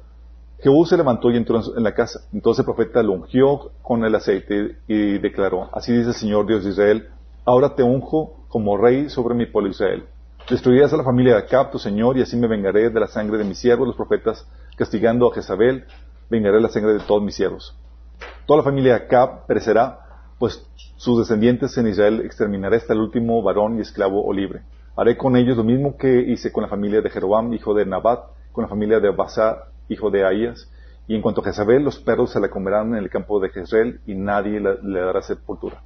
[0.60, 2.20] Jehú se levantó y entró en la casa.
[2.32, 6.64] Entonces el profeta lo ungió con el aceite y declaró, así dice el Señor Dios
[6.64, 7.08] de Israel,
[7.44, 10.04] ahora te unjo como rey sobre mi pueblo Israel.
[10.48, 13.36] Destruirás a la familia de Acab, tu señor, y así me vengaré de la sangre
[13.36, 14.46] de mis siervos, los profetas,
[14.76, 15.84] castigando a Jezabel,
[16.30, 17.76] vengaré la sangre de todos mis siervos.
[18.46, 20.00] Toda la familia de Acab perecerá,
[20.38, 24.62] pues sus descendientes en Israel exterminaré hasta el último varón y esclavo o libre.
[24.96, 28.24] Haré con ellos lo mismo que hice con la familia de Jeroboam, hijo de Nabat,
[28.52, 30.70] con la familia de Basá, hijo de Ahías.
[31.06, 34.00] Y en cuanto a Jezabel, los perros se la comerán en el campo de Jezreel
[34.06, 35.82] y nadie le dará sepultura.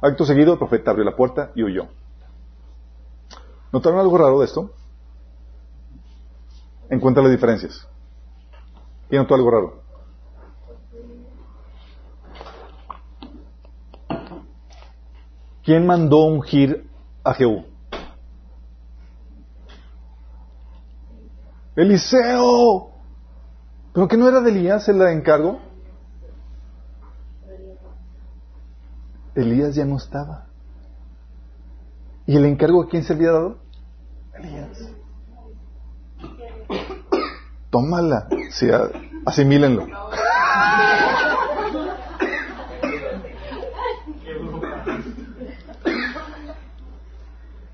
[0.00, 1.88] Acto seguido, el profeta abrió la puerta y huyó.
[3.74, 4.70] ¿Notaron algo raro de esto?
[6.88, 7.88] Encuentra las diferencias.
[9.08, 9.82] ¿Quién notó algo raro?
[15.64, 16.88] ¿Quién mandó ungir
[17.24, 17.64] a Jehú?
[21.74, 22.92] Eliseo.
[23.92, 25.58] ¿Pero que no era de Elías el encargo?
[29.34, 30.46] Elías ya no estaba.
[32.24, 33.63] ¿Y el encargo a quién se había dado?
[34.38, 34.90] Elías.
[37.70, 38.28] Tómala.
[38.50, 38.68] Sí,
[39.26, 39.86] asimílenlo.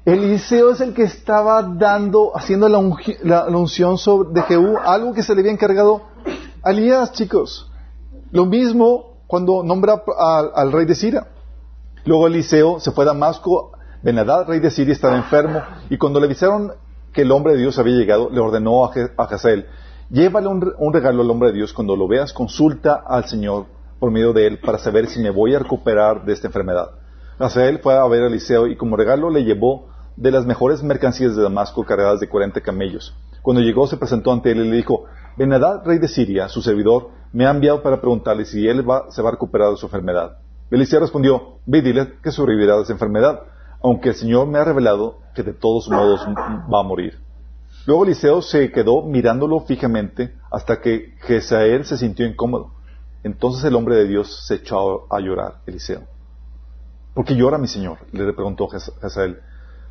[0.05, 5.35] Eliseo es el que estaba dando, haciendo la, unción sobre, de Jehú, algo que se
[5.35, 6.03] le había encargado
[6.63, 7.71] a Elías, chicos.
[8.33, 10.03] Lo mismo cuando nombra
[10.55, 11.29] al rey de Siria.
[12.05, 13.73] Luego Eliseo se fue a Damasco,
[14.03, 16.73] Benadad, rey de Siria, estaba enfermo, y cuando le avisaron
[17.13, 19.67] que el hombre de Dios había llegado, le ordenó a, Hazael,
[20.09, 23.67] llévale un, regalo al hombre de Dios, cuando lo veas, consulta al Señor
[23.99, 26.93] por medio de él para saber si me voy a recuperar de esta enfermedad.
[27.39, 31.37] Hazael fue a ver a Eliseo y como regalo le llevó de las mejores mercancías
[31.37, 33.15] de Damasco cargadas de cuarenta camellos.
[33.43, 35.05] Cuando llegó se presentó ante él y le dijo,
[35.37, 39.29] Benadad, rey de Siria, su servidor, me ha enviado para preguntarle si él se va
[39.29, 40.39] a recuperar de su enfermedad.
[40.71, 43.41] Eliseo respondió, ve dile que sobrevivirá de esa enfermedad,
[43.83, 46.21] aunque el Señor me ha revelado que de todos modos
[46.73, 47.19] va a morir.
[47.87, 52.73] Luego Eliseo se quedó mirándolo fijamente hasta que Jezael se sintió incómodo.
[53.23, 56.03] Entonces el hombre de Dios se echó a llorar, Eliseo.
[57.15, 57.99] ¿Por qué llora mi Señor?
[58.13, 59.41] le preguntó Jezael.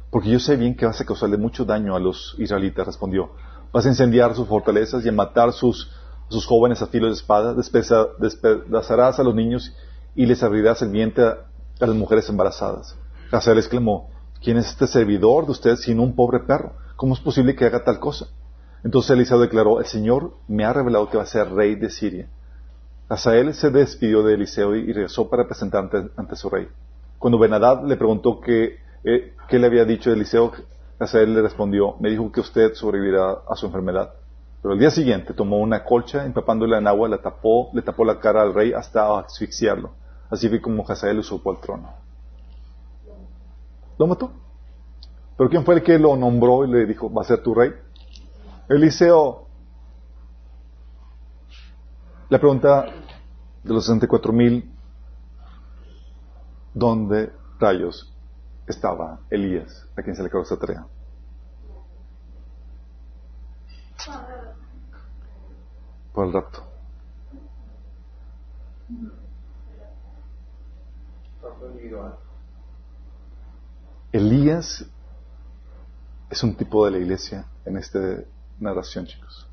[0.10, 3.32] Porque yo sé bien que vas a causarle mucho daño a los israelitas, respondió.
[3.72, 5.92] Vas a incendiar sus fortalezas y a matar sus,
[6.30, 9.76] sus jóvenes a filo de espada, despedazarás a los niños
[10.16, 11.38] y les abrirás el vientre a,
[11.80, 12.98] las mujeres embarazadas.
[13.32, 14.10] Hazael exclamó,
[14.42, 16.74] ¿quién es este servidor de usted sino un pobre perro?
[16.96, 18.28] ¿Cómo es posible que haga tal cosa?
[18.84, 22.28] Entonces Eliseo declaró, el Señor me ha revelado que va a ser rey de Siria.
[23.08, 26.68] Hazael se despidió de Eliseo y regresó para presentar ante, su rey.
[27.18, 30.52] Cuando Benadad le preguntó qué, eh, le había dicho Eliseo,
[31.00, 34.14] Hazael le respondió, me dijo que usted sobrevivirá a su enfermedad.
[34.62, 38.20] Pero el día siguiente tomó una colcha, empapándola en agua, la tapó, le tapó la
[38.20, 39.92] cara al rey hasta asfixiarlo.
[40.30, 41.94] Así fue como Hazael usurpó el trono.
[44.00, 44.32] Lo mató.
[45.38, 47.72] ¿Pero quién fue el que lo nombró y le dijo, va a ser tu rey?
[48.70, 49.48] Eliseo.
[52.30, 52.86] La pregunta
[53.64, 54.74] de los 64 mil,
[56.74, 58.14] ¿dónde rayos
[58.68, 60.86] estaba Elías, a quien se le quedó esa tarea?
[66.14, 66.64] Por el rapto.
[74.12, 74.86] Elías
[76.30, 78.00] es un tipo de la iglesia en esta
[78.60, 79.48] narración, chicos.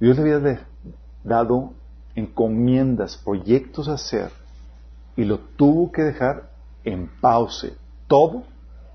[0.00, 0.66] Dios le había
[1.24, 1.72] dado
[2.14, 4.30] encomiendas, proyectos a hacer,
[5.16, 6.50] y lo tuvo que dejar
[6.84, 7.76] en pause
[8.06, 8.44] todo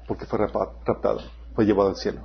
[0.07, 1.21] porque fue raptado,
[1.53, 2.21] fue llevado al cielo.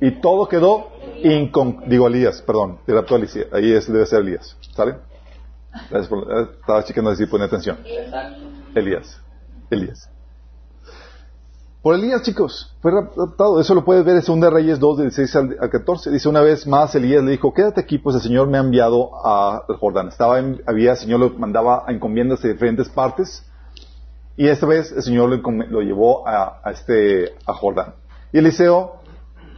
[0.00, 0.88] Y todo quedó.
[1.86, 3.14] Digo, Elías, perdón, raptó.
[3.52, 4.56] Ahí es, debe ser Elías.
[4.74, 4.96] ¿Sale?
[5.90, 7.78] Gracias por- eh, Estaba checando pone atención.
[8.74, 9.20] Elías.
[9.70, 10.08] Elías.
[11.82, 13.58] Por Elías, chicos, fue raptado.
[13.60, 16.10] Eso lo puedes ver en 2 Reyes 2, del 16 al, al 14.
[16.12, 19.10] Dice una vez más, Elías le dijo, quédate aquí, pues el Señor me ha enviado
[19.26, 20.08] a Jordán.
[20.08, 23.44] Estaba en, había, el Señor lo mandaba a encomiendas de diferentes partes.
[24.36, 27.94] Y esta vez el Señor lo, lo llevó a, a este, a Jordán.
[28.32, 29.00] Y Eliseo,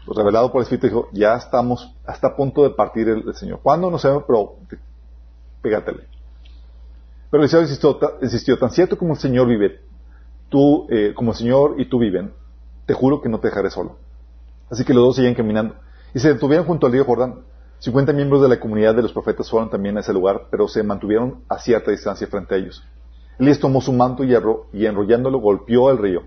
[0.06, 3.60] revelado por el Espíritu, dijo, ya estamos, hasta a punto de partir el, el Señor.
[3.62, 3.90] ¿Cuándo?
[3.90, 4.54] No sé, pero
[5.64, 6.04] pégatele.
[7.30, 9.80] Pero Eliseo insistió, insistió, tan cierto como el Señor vive,
[10.50, 12.32] tú, eh, como el Señor y tú viven,
[12.86, 13.96] te juro que no te dejaré solo.
[14.70, 15.74] Así que los dos seguían caminando.
[16.14, 17.40] Y se detuvieron junto al río Jordán.
[17.80, 20.82] 50 miembros de la comunidad de los profetas fueron también a ese lugar, pero se
[20.82, 22.82] mantuvieron a cierta distancia frente a ellos.
[23.38, 26.22] Elías tomó su manto y, arro- y enrollándolo golpeó el río.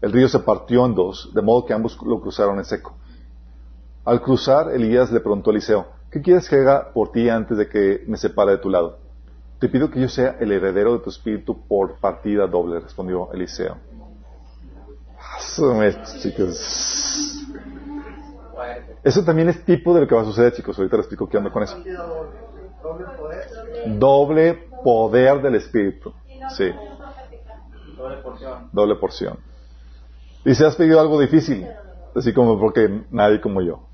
[0.00, 2.96] El río se partió en dos, de modo que ambos lo cruzaron en seco.
[4.04, 7.68] Al cruzar, Elías le preguntó a Eliseo, ¿qué quieres que haga por ti antes de
[7.68, 8.98] que me separe de tu lado?
[9.58, 13.76] Te pido que yo sea el heredero de tu espíritu por partida doble, respondió Eliseo.
[16.20, 17.38] Chicos.
[19.02, 20.78] Eso también es tipo de lo que va a suceder, chicos.
[20.78, 21.76] Ahorita les explico qué onda con eso.
[23.86, 26.12] Doble poder del espíritu.
[26.56, 26.70] Sí,
[27.96, 28.68] Doble porción.
[28.72, 29.38] doble porción.
[30.44, 31.66] Y si has pedido algo difícil,
[32.16, 33.86] así como porque nadie como yo.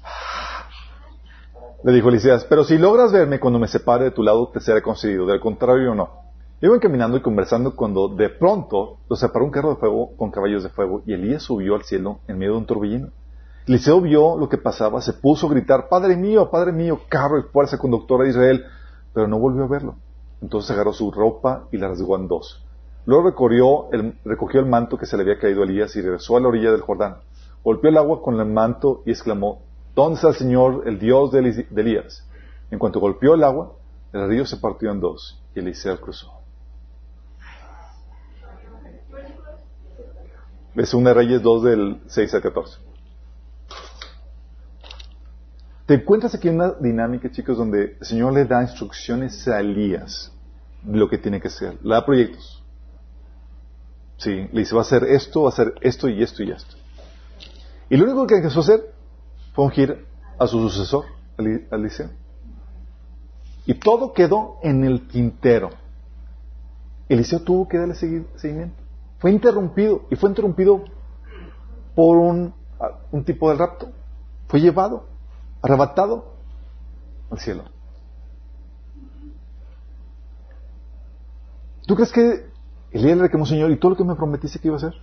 [1.84, 4.82] Le dijo Elisías, pero si logras verme cuando me separe de tu lado, te será
[4.82, 5.26] concedido.
[5.26, 6.08] Del contrario, no.
[6.60, 10.64] Iban caminando y conversando cuando de pronto los separó un carro de fuego con caballos
[10.64, 13.08] de fuego y Elías subió al cielo en medio de un torbellino.
[13.68, 17.42] Eliseo vio lo que pasaba, se puso a gritar, Padre mío, Padre mío, carro y
[17.42, 18.64] fuerza conductora de Israel,
[19.14, 19.94] pero no volvió a verlo.
[20.42, 22.64] Entonces agarró su ropa y la rasgó en dos.
[23.06, 26.36] Luego recorrió el- recogió el manto que se le había caído a Elías y regresó
[26.36, 27.18] a la orilla del Jordán.
[27.62, 29.60] Golpeó el agua con el manto y exclamó,
[29.98, 32.24] ¿Dónde está el Señor, el Dios de Elías?
[32.70, 33.72] En cuanto golpeó el agua,
[34.12, 36.40] el río se partió en dos y Eliseo cruzó.
[40.84, 42.78] Segunda de Reyes 2 del 6 al 14.
[45.86, 50.32] Te encuentras aquí una dinámica, chicos, donde el Señor le da instrucciones a Elías
[50.84, 51.76] de lo que tiene que hacer.
[51.82, 52.62] Le da proyectos.
[54.18, 56.76] Sí, le dice, va a hacer esto, va a hacer esto y esto y esto.
[57.90, 58.97] Y lo único que empezó a hacer
[59.58, 60.06] fue ungir
[60.38, 61.06] a su sucesor,
[61.36, 62.10] Eliseo.
[63.66, 65.70] Y todo quedó en el tintero.
[67.08, 68.80] Eliseo tuvo que darle segui- seguimiento.
[69.18, 70.84] Fue interrumpido, y fue interrumpido
[71.96, 72.54] por un,
[73.24, 73.88] tipo de rapto.
[74.46, 75.08] Fue llevado,
[75.60, 76.34] arrebatado
[77.28, 77.64] al cielo.
[81.84, 82.46] ¿Tú crees que
[82.92, 84.94] Elías le reclamó, Señor, y todo lo que me prometiste que iba a hacer?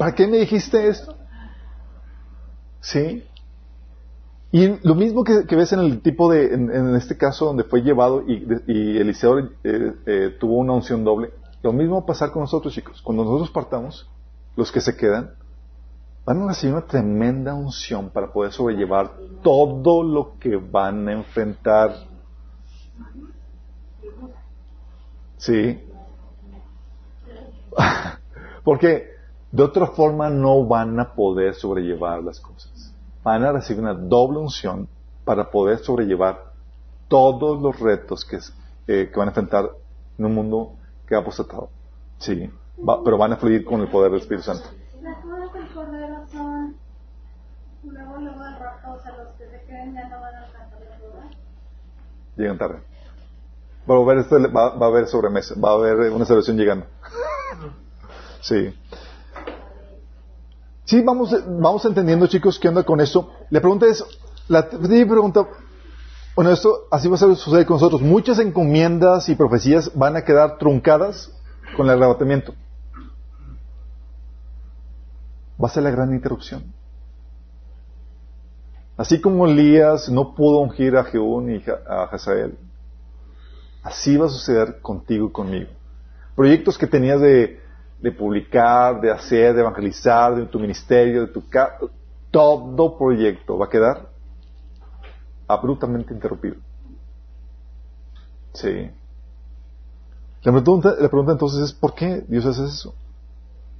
[0.00, 1.14] ¿Para qué me dijiste esto?
[2.80, 3.22] Sí.
[4.50, 8.24] Y lo mismo que, ves en el tipo de, en, este caso donde fue llevado
[8.26, 12.40] y, y Eliseo eh, eh, tuvo una unción doble, lo mismo va a pasar con
[12.40, 13.02] nosotros, chicos.
[13.02, 14.08] Cuando nosotros partamos,
[14.56, 15.34] los que se quedan,
[16.24, 21.94] van a recibir una tremenda unción para poder sobrellevar todo lo que van a enfrentar.
[25.36, 25.78] Sí.
[28.64, 29.19] Porque
[29.52, 32.94] de otra forma no van a poder sobrellevar las cosas.
[33.22, 34.88] Van a recibir una doble unción
[35.24, 36.52] para poder sobrellevar
[37.08, 38.38] todos los retos que,
[38.86, 39.70] eh, que van a enfrentar
[40.18, 40.72] en un mundo
[41.06, 41.68] que ha apostatado.
[42.18, 42.48] Sí.
[42.88, 44.68] Va- pero van a fluir con el poder del Espíritu Santo.
[45.02, 46.76] Las bodas del cordero son
[47.84, 50.80] luego, luego del rapto, o sea, los que se queden ya no van a alcanzar
[50.88, 51.36] las bodas.
[52.36, 52.78] Llegan tarde.
[53.90, 56.86] Va a haber, esto- va, va a haber sobremesa, va a haber una celebración llegando.
[58.42, 58.74] Sí.
[60.84, 63.30] Sí, vamos, vamos entendiendo, chicos, qué onda con esto.
[63.50, 64.04] La pregunta es,
[64.48, 65.46] la pregunta,
[66.34, 68.00] bueno, esto así va a suceder con nosotros.
[68.00, 71.32] Muchas encomiendas y profecías van a quedar truncadas
[71.76, 72.54] con el arrebatamiento.
[75.62, 76.72] Va a ser la gran interrupción.
[78.96, 82.58] Así como Elías no pudo ungir a Jehú ni a Hazael,
[83.82, 85.70] así va a suceder contigo y conmigo.
[86.36, 87.60] Proyectos que tenías de,
[88.00, 91.76] de publicar, de hacer, de evangelizar, de tu ministerio, de tu casa,
[92.30, 94.08] todo proyecto va a quedar
[95.46, 96.56] abruptamente interrumpido.
[98.52, 98.90] Sí.
[100.42, 102.94] La pregunta, la pregunta entonces es, ¿por qué Dios hace eso?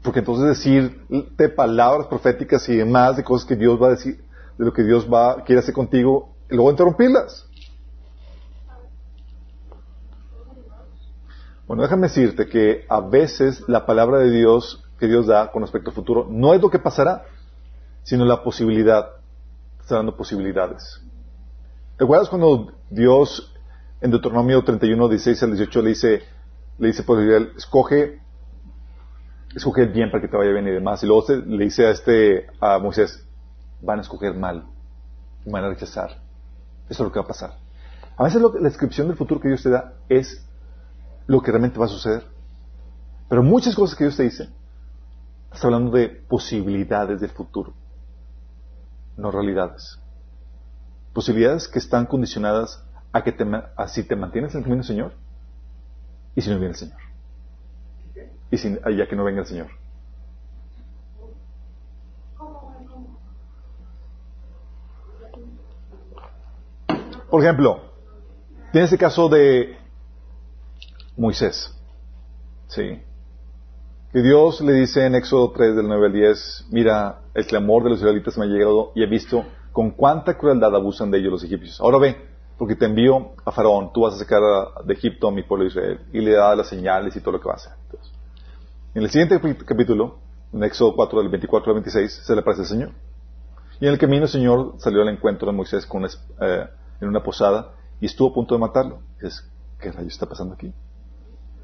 [0.03, 4.23] Porque entonces decirte palabras proféticas y demás de cosas que Dios va a decir,
[4.59, 7.47] de lo que Dios va, quiere hacer contigo, y luego interrumpirlas.
[11.71, 15.91] Bueno, déjame decirte que a veces la palabra de Dios que Dios da con respecto
[15.91, 17.27] al futuro no es lo que pasará,
[18.03, 19.11] sino la posibilidad.
[19.79, 21.01] Está dando posibilidades.
[21.97, 23.55] ¿Te acuerdas cuando Dios
[24.01, 26.23] en Deuteronomio 31, 16 al 18 le dice,
[26.79, 28.21] le dice Israel, escoge,
[29.55, 31.05] escoge bien para que te vaya bien y demás.
[31.05, 33.25] Y luego le dice a este, a Moisés,
[33.81, 34.65] van a escoger mal,
[35.47, 36.21] van a rechazar.
[36.89, 37.59] Eso es lo que va a pasar.
[38.17, 40.50] A veces la descripción del futuro que Dios te da es
[41.31, 42.27] lo que realmente va a suceder.
[43.29, 44.49] Pero muchas cosas que Dios te dice,
[45.53, 47.73] está hablando de posibilidades del futuro,
[49.17, 50.01] no realidades.
[51.13, 53.47] Posibilidades que están condicionadas a que te,
[53.87, 55.13] si te mantienes en el camino del Señor
[56.35, 56.99] y si no viene el Señor.
[58.51, 59.69] Y si, ya que no venga el Señor.
[67.31, 67.93] Por ejemplo,
[68.73, 69.80] tienes el caso de
[71.21, 71.71] Moisés.
[72.69, 73.03] Sí.
[74.11, 77.91] Que Dios le dice en Éxodo 3 del 9 al 10, mira, el clamor de
[77.91, 81.45] los israelitas me ha llegado y he visto con cuánta crueldad abusan de ellos los
[81.45, 81.79] egipcios.
[81.81, 82.17] Ahora ve,
[82.57, 84.41] porque te envío a Faraón, tú vas a sacar
[84.85, 86.01] de Egipto a mi pueblo Israel.
[86.11, 87.73] Y le da las señales y todo lo que va a hacer.
[88.95, 90.19] en el siguiente capítulo,
[90.55, 92.91] en Éxodo 4 del 24 al 26, se le aparece el Señor.
[93.79, 95.87] Y en el camino el Señor salió al encuentro de Moisés
[96.41, 96.67] eh,
[97.01, 99.01] en una posada y estuvo a punto de matarlo.
[99.21, 99.47] Es,
[99.79, 100.73] ¿qué rayos está pasando aquí?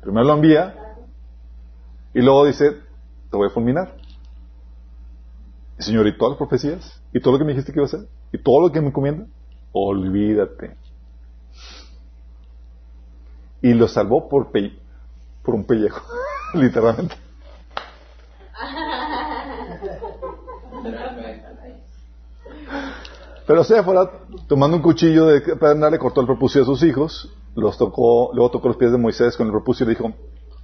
[0.06, 0.72] Primero lo envía
[2.14, 2.76] y luego dice,
[3.28, 3.96] te voy a fulminar.
[5.80, 7.02] Señor, ¿y todas las profecías?
[7.12, 8.08] ¿Y todo lo que me dijiste que iba a hacer?
[8.32, 9.26] ¿Y todo lo que me encomienda?
[9.72, 10.76] Olvídate.
[13.62, 14.52] Y lo salvó por,
[15.42, 16.06] por un pellejo,
[16.54, 17.16] literalmente.
[23.44, 24.08] Pero fuera
[24.46, 28.76] tomando un cuchillo de pedernal, le cortó el propósito de sus hijos, luego tocó los
[28.76, 30.12] pies de Moisés con el propósito y dijo,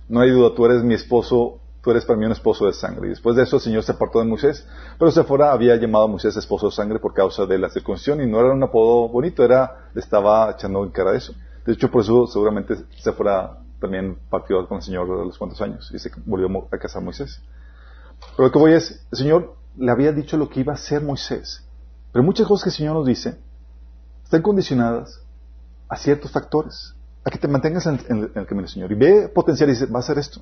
[0.08, 3.06] no hay duda, tú eres mi esposo, tú eres para mí un esposo de sangre.
[3.06, 4.66] Y después de eso el Señor se apartó de Moisés,
[4.98, 8.26] pero Sephora había llamado a Moisés esposo de sangre por causa de la circuncisión y
[8.26, 11.34] no era un apodo bonito, era, le estaba echando en cara eso.
[11.64, 15.90] De hecho, por eso seguramente Sephora también partió con el Señor de los cuantos años
[15.94, 17.40] y se volvió a casar Moisés.
[18.36, 21.02] Pero lo que voy es, el Señor le había dicho lo que iba a hacer
[21.02, 21.64] Moisés.
[22.12, 23.38] Pero muchas cosas que el Señor nos dice
[24.24, 25.22] están condicionadas
[25.92, 28.90] a ciertos factores a que te mantengas en, el camino del Señor.
[28.92, 30.40] Y ve potencial y dice, vas a hacer esto.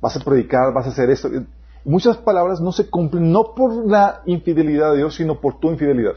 [0.00, 1.28] Vas a predicar, vas a hacer esto.
[1.84, 6.14] muchas palabras no se cumplen no por la infidelidad de Dios, sino por tu infidelidad.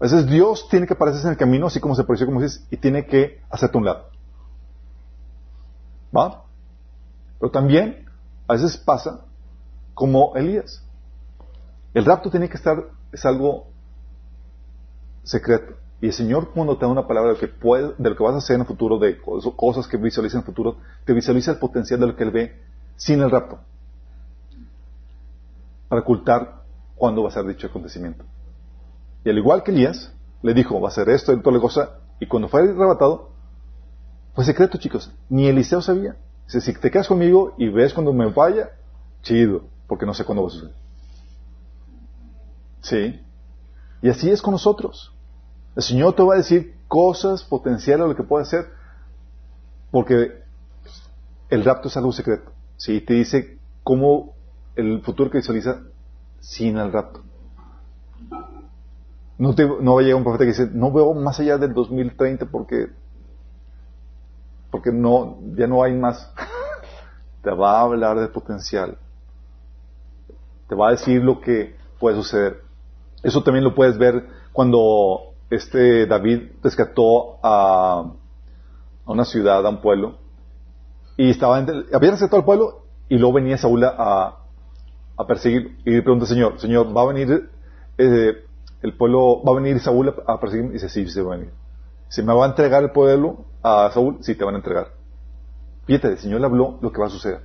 [0.00, 2.66] A veces Dios tiene que aparecerse en el camino, así como se apareció como dices,
[2.70, 4.08] y tiene que hacerte un lado.
[6.14, 6.44] ¿Va?
[7.40, 8.04] Pero también
[8.46, 9.24] a veces pasa
[9.94, 10.84] como Elías.
[11.94, 13.68] El rapto tiene que estar, es algo
[15.22, 15.80] secreto.
[16.02, 18.56] Y el Señor cuando te da una palabra de lo que, puede, vas a hacer
[18.56, 19.20] en el futuro, de
[19.56, 22.60] cosas que visualiza en el futuro, te visualiza el potencial de lo que Él ve
[22.96, 23.60] sin el rapto.
[25.88, 26.64] Para ocultar
[26.96, 28.24] cuándo va a ser dicho acontecimiento.
[29.24, 32.26] Y al igual que Elías, le dijo, va a ser esto toda la cosa, y
[32.26, 33.30] cuando fue arrebatado,
[34.34, 35.08] fue secreto, chicos.
[35.28, 36.16] Ni Eliseo sabía.
[36.46, 38.70] Dice, si te quedas conmigo y ves cuando me vaya,
[39.22, 40.74] chido, porque no sé cuándo va a suceder.
[42.80, 43.20] Sí.
[44.02, 45.12] Y así es con nosotros.
[45.74, 48.66] El Señor te va a decir cosas potenciales de lo que puede hacer,
[49.90, 50.42] porque
[51.48, 52.52] el rapto es algo secreto.
[52.76, 53.00] ¿sí?
[53.00, 54.34] Te dice cómo
[54.76, 55.80] el futuro que visualiza
[56.40, 57.22] sin el rapto.
[59.38, 61.72] No, te, no va a llegar un profeta que dice, no veo más allá del
[61.72, 62.90] 2030 porque,
[64.70, 66.32] porque no, ya no hay más.
[67.42, 68.98] te va a hablar de potencial.
[70.68, 72.62] Te va a decir lo que puede suceder.
[73.22, 78.10] Eso también lo puedes ver cuando este David rescató a,
[79.06, 80.18] una ciudad, a un pueblo,
[81.16, 84.38] y estaba había rescatado al pueblo y luego venía Saúl a,
[85.16, 87.50] a perseguir y le pregunta Señor, Señor, ¿va a venir
[87.98, 88.32] eh,
[88.80, 90.66] el pueblo, va a venir Saúl a, perseguir?
[90.66, 91.52] Y dice, sí, se va a venir.
[92.08, 94.18] ¿Se me va a entregar el pueblo a Saúl?
[94.22, 94.88] Sí, te van a entregar.
[95.86, 97.42] Fíjate, el Señor le habló lo que va a suceder.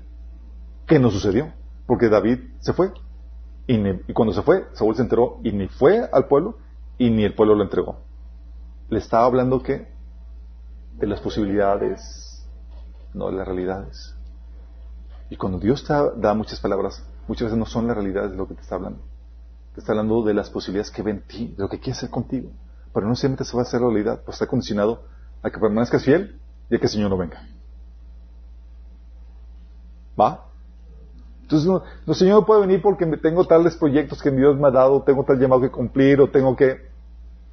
[0.85, 1.51] ¿Qué no sucedió?
[1.85, 2.91] Porque David se fue.
[3.67, 6.57] Y, y cuando se fue, Saúl se enteró y ni fue al pueblo
[6.97, 8.01] y ni el pueblo lo entregó.
[8.89, 9.87] Le estaba hablando que
[10.93, 12.47] de las posibilidades,
[13.13, 14.15] no de las realidades.
[15.29, 18.47] Y cuando Dios te da muchas palabras, muchas veces no son las realidades de lo
[18.47, 19.01] que te está hablando.
[19.73, 22.09] Te está hablando de las posibilidades que ve en ti, de lo que quiere hacer
[22.09, 22.49] contigo.
[22.93, 25.03] Pero no siempre se va a hacer realidad, pues está condicionado
[25.43, 26.39] a que permanezcas fiel
[26.69, 27.47] y a que el Señor no venga.
[30.19, 30.46] ¿Va?
[31.47, 31.69] Entonces,
[32.05, 35.23] no, Señor no puede venir porque tengo tales proyectos que Dios me ha dado, tengo
[35.23, 36.89] tal llamado que cumplir, o tengo que...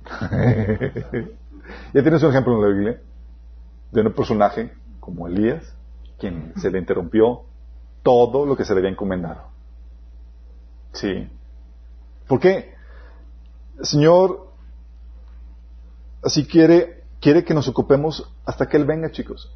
[1.94, 3.00] ya tienes un ejemplo en la Biblia
[3.92, 5.62] de un personaje como Elías,
[6.18, 7.42] quien se le interrumpió
[8.02, 9.42] todo lo que se le había encomendado.
[10.92, 11.30] Sí.
[12.26, 12.74] ¿Por qué?
[13.78, 14.48] El Señor
[16.20, 19.54] así quiere, quiere que nos ocupemos hasta que Él venga, chicos.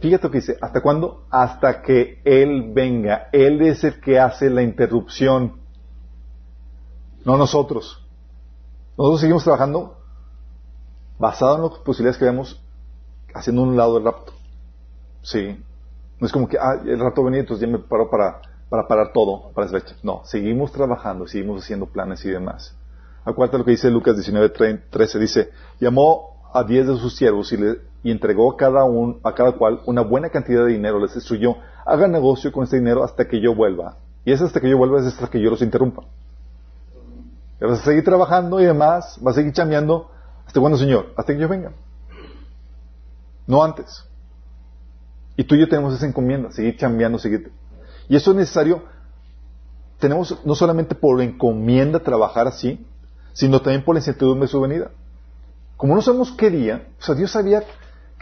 [0.00, 1.26] Fíjate lo que dice, ¿hasta cuándo?
[1.30, 3.28] Hasta que Él venga.
[3.32, 5.60] Él es el que hace la interrupción,
[7.24, 8.04] no nosotros.
[8.96, 9.98] Nosotros seguimos trabajando
[11.18, 12.62] basado en las posibilidades que vemos
[13.34, 14.32] haciendo un lado del rapto.
[15.22, 15.62] Sí.
[16.18, 19.12] No es como que, ah, el rato venía, entonces ya me paro para, para parar
[19.12, 19.96] todo para esa fecha.
[20.02, 22.74] No, seguimos trabajando, seguimos haciendo planes y demás.
[23.24, 24.48] Acuérdate lo que dice Lucas 19,
[24.90, 29.20] 13, dice, llamó a diez de sus siervos y, le, y entregó a cada, un,
[29.22, 33.04] a cada cual una buena cantidad de dinero, les instruyó, hagan negocio con este dinero
[33.04, 33.96] hasta que yo vuelva.
[34.24, 36.02] Y es hasta que yo vuelva, es hasta que yo los interrumpa.
[37.60, 40.10] Vas a seguir trabajando y demás, vas a seguir chambeando
[40.46, 41.72] hasta cuando, Señor, hasta que yo venga.
[43.46, 44.04] No antes.
[45.36, 47.52] Y tú y yo tenemos esa encomienda, seguir chambeando, seguir.
[48.08, 48.82] Y eso es necesario.
[49.98, 52.84] Tenemos no solamente por encomienda trabajar así,
[53.32, 54.90] sino también por la incertidumbre de su venida.
[55.76, 57.62] Como no sabemos qué día, o sea, Dios sabía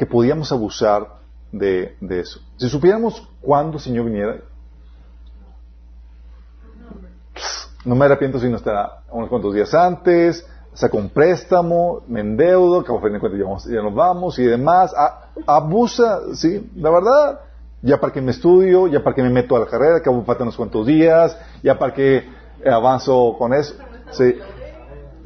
[0.01, 1.07] que podíamos abusar
[1.53, 2.41] de, de eso.
[2.57, 4.39] Si supiéramos cuándo el Señor viniera,
[7.85, 12.83] no me arrepiento si no estará unos cuantos días antes, saco un préstamo, me endeudo,
[12.83, 14.95] que a fin de cuentas ya, nos vamos y demás.
[15.47, 17.41] abusa, sí, la verdad.
[17.83, 20.45] Ya para que me estudio, ya para que me meto a la carrera, que faltan
[20.45, 22.27] unos cuantos días, ya para que
[22.65, 23.75] avanzo con eso.
[24.13, 24.35] Sí,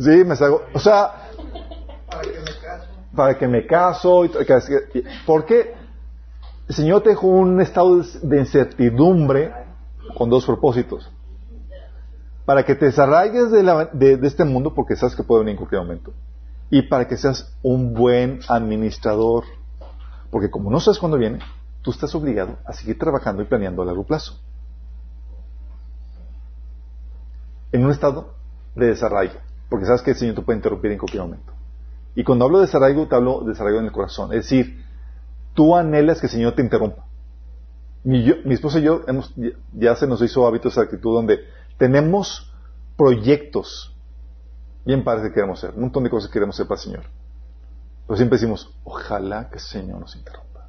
[0.01, 0.62] sí, me salgo.
[0.75, 1.29] O sea,
[3.15, 4.25] para que me caso.
[5.27, 5.75] ¿Por qué?
[6.69, 9.53] El Señor te dejó un estado de incertidumbre
[10.17, 11.11] con dos propósitos
[12.45, 16.12] para que te desarraiges de, este mundo porque sabes que puede venir en cualquier momento.
[16.71, 19.45] Y para que seas un buen administrador.
[20.31, 21.39] Porque como no sabes cuándo viene,
[21.83, 24.39] tú estás obligado a seguir trabajando y planeando a largo plazo.
[27.73, 28.35] En un estado
[28.75, 29.35] de desarraigo.
[29.69, 31.53] Porque sabes que el Señor te puede interrumpir en cualquier momento.
[32.15, 34.33] Y cuando hablo de desarraigo, te hablo de desarraigo en el corazón.
[34.33, 34.85] Es decir,
[35.55, 37.05] tú anhelas que el Señor te interrumpa.
[38.05, 39.03] Mi, esposa y yo
[39.73, 41.41] ya se nos hizo hábito esa actitud donde
[41.79, 42.53] tenemos
[42.97, 43.97] proyectos
[44.85, 47.05] bien padres que queremos hacer, un montón de cosas que queremos hacer para el Señor.
[48.07, 50.69] Pero siempre decimos, ojalá que el Señor nos interrumpa.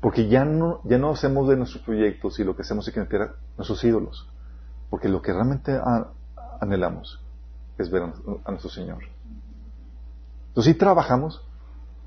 [0.00, 3.00] Porque ya no, ya no hacemos de nuestros proyectos y lo que hacemos es que
[3.00, 4.28] meter nuestros ídolos.
[4.90, 5.80] Porque lo que realmente
[6.60, 7.20] anhelamos
[7.78, 8.98] es ver a, nuestro Señor.
[10.54, 11.42] Entonces sí trabajamos,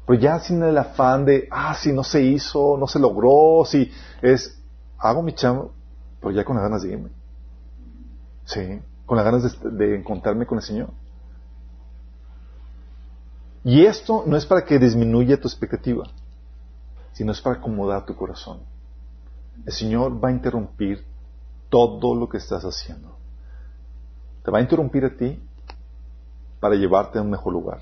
[0.06, 3.92] pero ya sin el afán de, ah, si no se hizo, no se logró, si
[4.22, 4.58] es,
[4.98, 5.72] hago mi chamo,
[6.22, 7.10] pero ya con las ganas de irme.
[8.46, 10.92] Sí, con las ganas de, encontrarme con el Señor.
[13.66, 16.06] Y esto no es para que disminuya tu expectativa,
[17.12, 18.62] sino es para acomodar tu corazón.
[19.66, 21.04] El Señor va a interrumpir
[21.68, 23.18] todo lo que estás haciendo.
[24.46, 25.38] Te va a interrumpir a ti
[26.62, 27.82] para llevarte a un mejor lugar.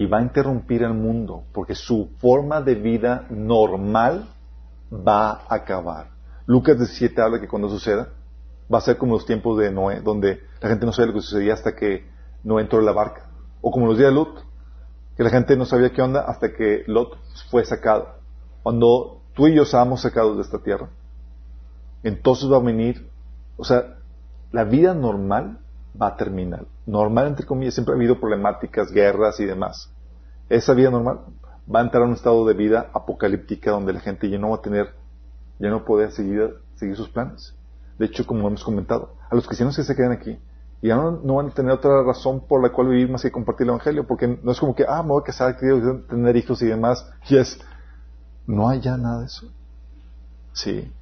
[0.00, 4.30] Y va a interrumpir al mundo, porque su forma de vida normal
[4.90, 6.06] va a acabar.
[6.46, 8.08] Lucas 17 habla que cuando suceda,
[8.72, 11.20] va a ser como los tiempos de Noé, donde la gente no sabía lo que
[11.20, 12.06] sucedía hasta que
[12.44, 13.28] no entró en la barca.
[13.60, 14.42] O como los días de Lot,
[15.18, 17.18] que la gente no sabía qué onda hasta que Lot
[17.50, 18.08] fue sacado.
[18.62, 20.88] Cuando tú y yo seamos sacados de esta tierra,
[22.02, 23.06] entonces va a venir,
[23.58, 23.98] o sea,
[24.50, 25.58] la vida normal
[26.00, 26.64] va a terminar.
[26.86, 29.90] Normal, entre comillas, siempre ha habido problemáticas, guerras y demás.
[30.50, 31.20] Esa vida normal
[31.72, 34.56] va a entrar a un estado de vida apocalíptica donde la gente ya no va
[34.56, 34.92] a tener,
[35.60, 37.54] ya no puede seguir, seguir sus planes.
[37.98, 40.38] De hecho, como hemos comentado, a los cristianos que se quedan aquí,
[40.82, 43.70] ya no, van a tener otra razón por la cual vivir más que compartir el
[43.70, 46.66] Evangelio, porque no es como que, ah, me voy a casar, quiero tener hijos y
[46.66, 47.60] demás, y es,
[48.46, 49.46] no hay ya nada de eso.
[50.52, 50.92] Sí.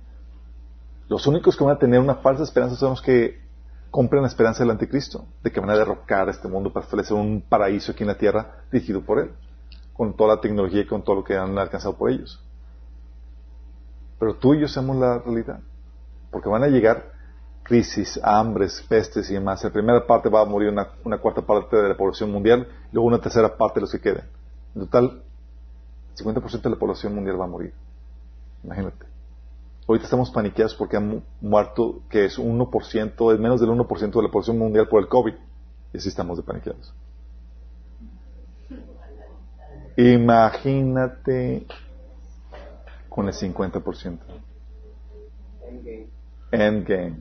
[1.08, 3.47] Los únicos que van a tener una falsa esperanza son los que
[3.90, 7.40] compren la esperanza del anticristo, de que van a derrocar este mundo para establecer un
[7.40, 9.30] paraíso aquí en la tierra dirigido por él,
[9.94, 12.42] con toda la tecnología y con todo lo que han alcanzado por ellos.
[14.18, 15.60] Pero tú y yo somos la realidad.
[16.30, 17.12] Porque van a llegar
[17.62, 19.62] crisis, hambres, pestes y demás.
[19.62, 22.94] En la primera parte va a morir una, cuarta parte de la población mundial, y
[22.94, 24.24] luego una tercera parte de los que queden.
[24.74, 25.22] En total,
[26.16, 27.72] 50% de la población mundial va a morir.
[28.64, 29.07] Imagínate.
[29.88, 34.30] Ahorita estamos paniqueados porque han muerto, que es 1%, es menos del 1% de la
[34.30, 35.32] población mundial por el COVID.
[35.94, 36.92] Y así estamos de paniqueados.
[39.96, 41.66] Imagínate
[43.08, 44.18] con el 50%.
[46.52, 47.16] Endgame.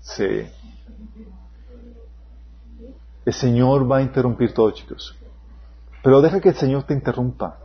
[0.00, 0.46] Sí.
[3.26, 5.14] El Señor va a interrumpir todo, chicos.
[6.02, 7.58] Pero deja que el Señor te interrumpa.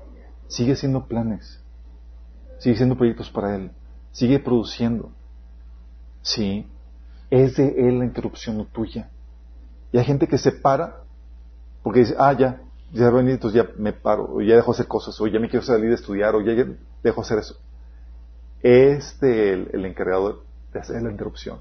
[0.50, 1.63] Sigue haciendo planes.
[2.64, 3.72] Sigue haciendo proyectos para Él.
[4.14, 5.12] Sigue produciendo.
[6.22, 6.66] Sí.
[7.30, 9.10] Es de Él la interrupción, no tuya.
[9.92, 11.02] Y hay gente que se para
[11.84, 12.62] porque dice, ah, ya,
[12.94, 13.12] ya
[13.54, 16.36] ya me paro, o ya dejo hacer cosas, o ya me quiero salir de estudiar,
[16.36, 16.66] o ya, ya
[17.04, 17.58] dejo hacer eso.
[18.62, 21.60] Es de Él el encargado de hacer la interrupción.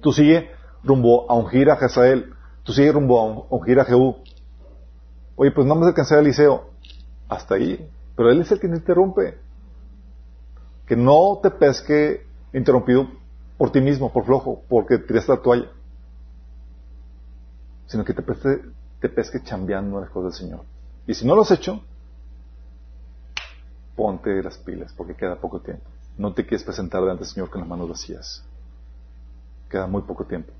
[0.00, 0.50] Tú sigue
[0.82, 2.34] rumbo a ungir a Hazael.
[2.64, 4.16] Tú sigue rumbo a ungir a Jehú.
[5.36, 6.70] Oye, pues no me alcancé al liceo.
[7.28, 7.88] Hasta ahí.
[8.16, 9.38] Pero Él es el que te interrumpe.
[10.90, 13.08] Que no te pesque interrumpido
[13.56, 15.70] por ti mismo, por flojo, porque tiraste la toalla.
[17.86, 18.60] Sino que te pesque,
[19.00, 20.64] te pesque chambeando las cosas del Señor.
[21.06, 21.80] Y si no lo has hecho,
[23.94, 25.84] ponte las pilas, porque queda poco tiempo.
[26.18, 28.44] No te quieres presentar delante del Señor con las manos vacías.
[29.68, 30.52] Queda muy poco tiempo.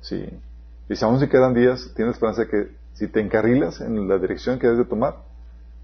[0.00, 0.28] Sí.
[0.88, 4.18] Y si aún se quedan días, tienes esperanza de que si te encarrilas en la
[4.18, 5.25] dirección que debes de tomar,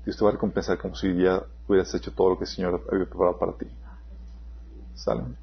[0.05, 2.83] Dios te va a recompensar como si ya hubieras hecho todo lo que el Señor
[2.91, 3.67] había preparado para ti.
[4.95, 5.37] ¿Salen?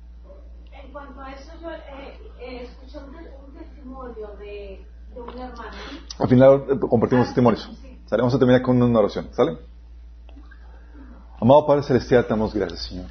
[0.72, 5.72] En cuanto a eso, yo eh, eh, escuché un, un, testimonio de, de un hermano.
[6.20, 7.70] Al final eh, compartimos testimonios.
[8.06, 8.22] ¿Sale?
[8.22, 9.30] Vamos a terminar con una oración.
[9.32, 9.58] ¿Sale?
[11.42, 13.08] Amado Padre Celestial, te damos gracias, Señor.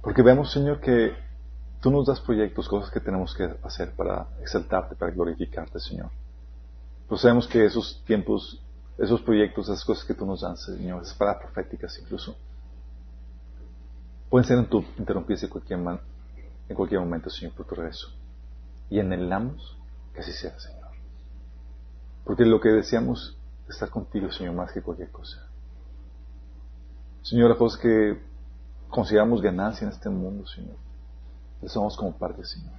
[0.00, 1.12] Porque vemos, Señor, que
[1.80, 6.10] tú nos das proyectos, cosas que tenemos que hacer para exaltarte, para glorificarte, Señor.
[7.08, 8.62] Pero sabemos que esos tiempos,
[8.98, 12.36] esos proyectos, esas cosas que tú nos das, Señor, es para proféticas incluso.
[14.30, 14.58] Pueden ser
[14.98, 16.00] interrumpirse en cualquier, man,
[16.68, 18.08] en cualquier momento, Señor, por tu regreso.
[18.90, 19.76] Y anhelamos
[20.12, 20.88] que así sea, Señor.
[22.24, 23.36] Porque lo que deseamos
[23.68, 25.46] es estar contigo, Señor, más que cualquier cosa.
[27.22, 28.20] Señor, la cosa que
[28.88, 30.76] consideramos ganancia en este mundo, Señor,
[31.60, 32.72] le somos como parte, Señor.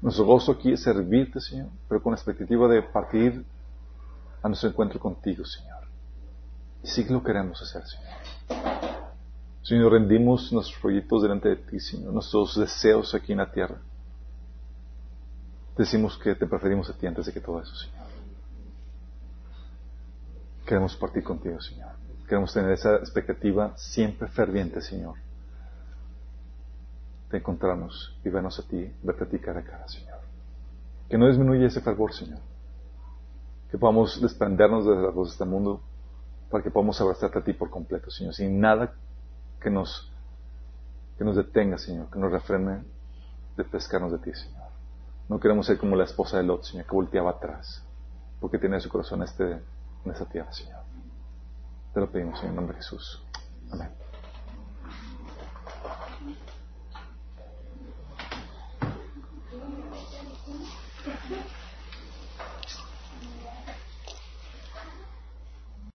[0.00, 3.44] Nuestro gozo aquí es servirte, Señor, pero con la expectativa de partir
[4.46, 5.84] a nuestro encuentro contigo, Señor.
[6.82, 8.16] Y sí que lo queremos hacer, Señor.
[9.62, 13.78] Señor, rendimos nuestros proyectos delante de ti, Señor, nuestros deseos aquí en la tierra.
[15.76, 18.06] Decimos que te preferimos a ti antes de que todo eso, Señor.
[20.64, 21.90] Queremos partir contigo, Señor.
[22.28, 25.14] Queremos tener esa expectativa siempre ferviente, Señor,
[27.30, 30.18] de encontrarnos y vernos a ti, verte a ti cara a cara, Señor.
[31.08, 32.40] Que no disminuya ese fervor, Señor.
[33.76, 35.82] Que podamos desprendernos de las cosas de este mundo
[36.50, 38.94] para que podamos abrazarte a ti por completo, Señor, sin nada
[39.60, 40.10] que nos,
[41.18, 42.84] que nos detenga, Señor, que nos refrene
[43.54, 44.68] de pescarnos de ti, Señor.
[45.28, 47.84] No queremos ser como la esposa de Lot, Señor, que volteaba atrás,
[48.40, 50.80] porque tiene su corazón este, en esta tierra, Señor.
[51.92, 53.22] Te lo pedimos en el nombre de Jesús.
[53.70, 54.05] Amén.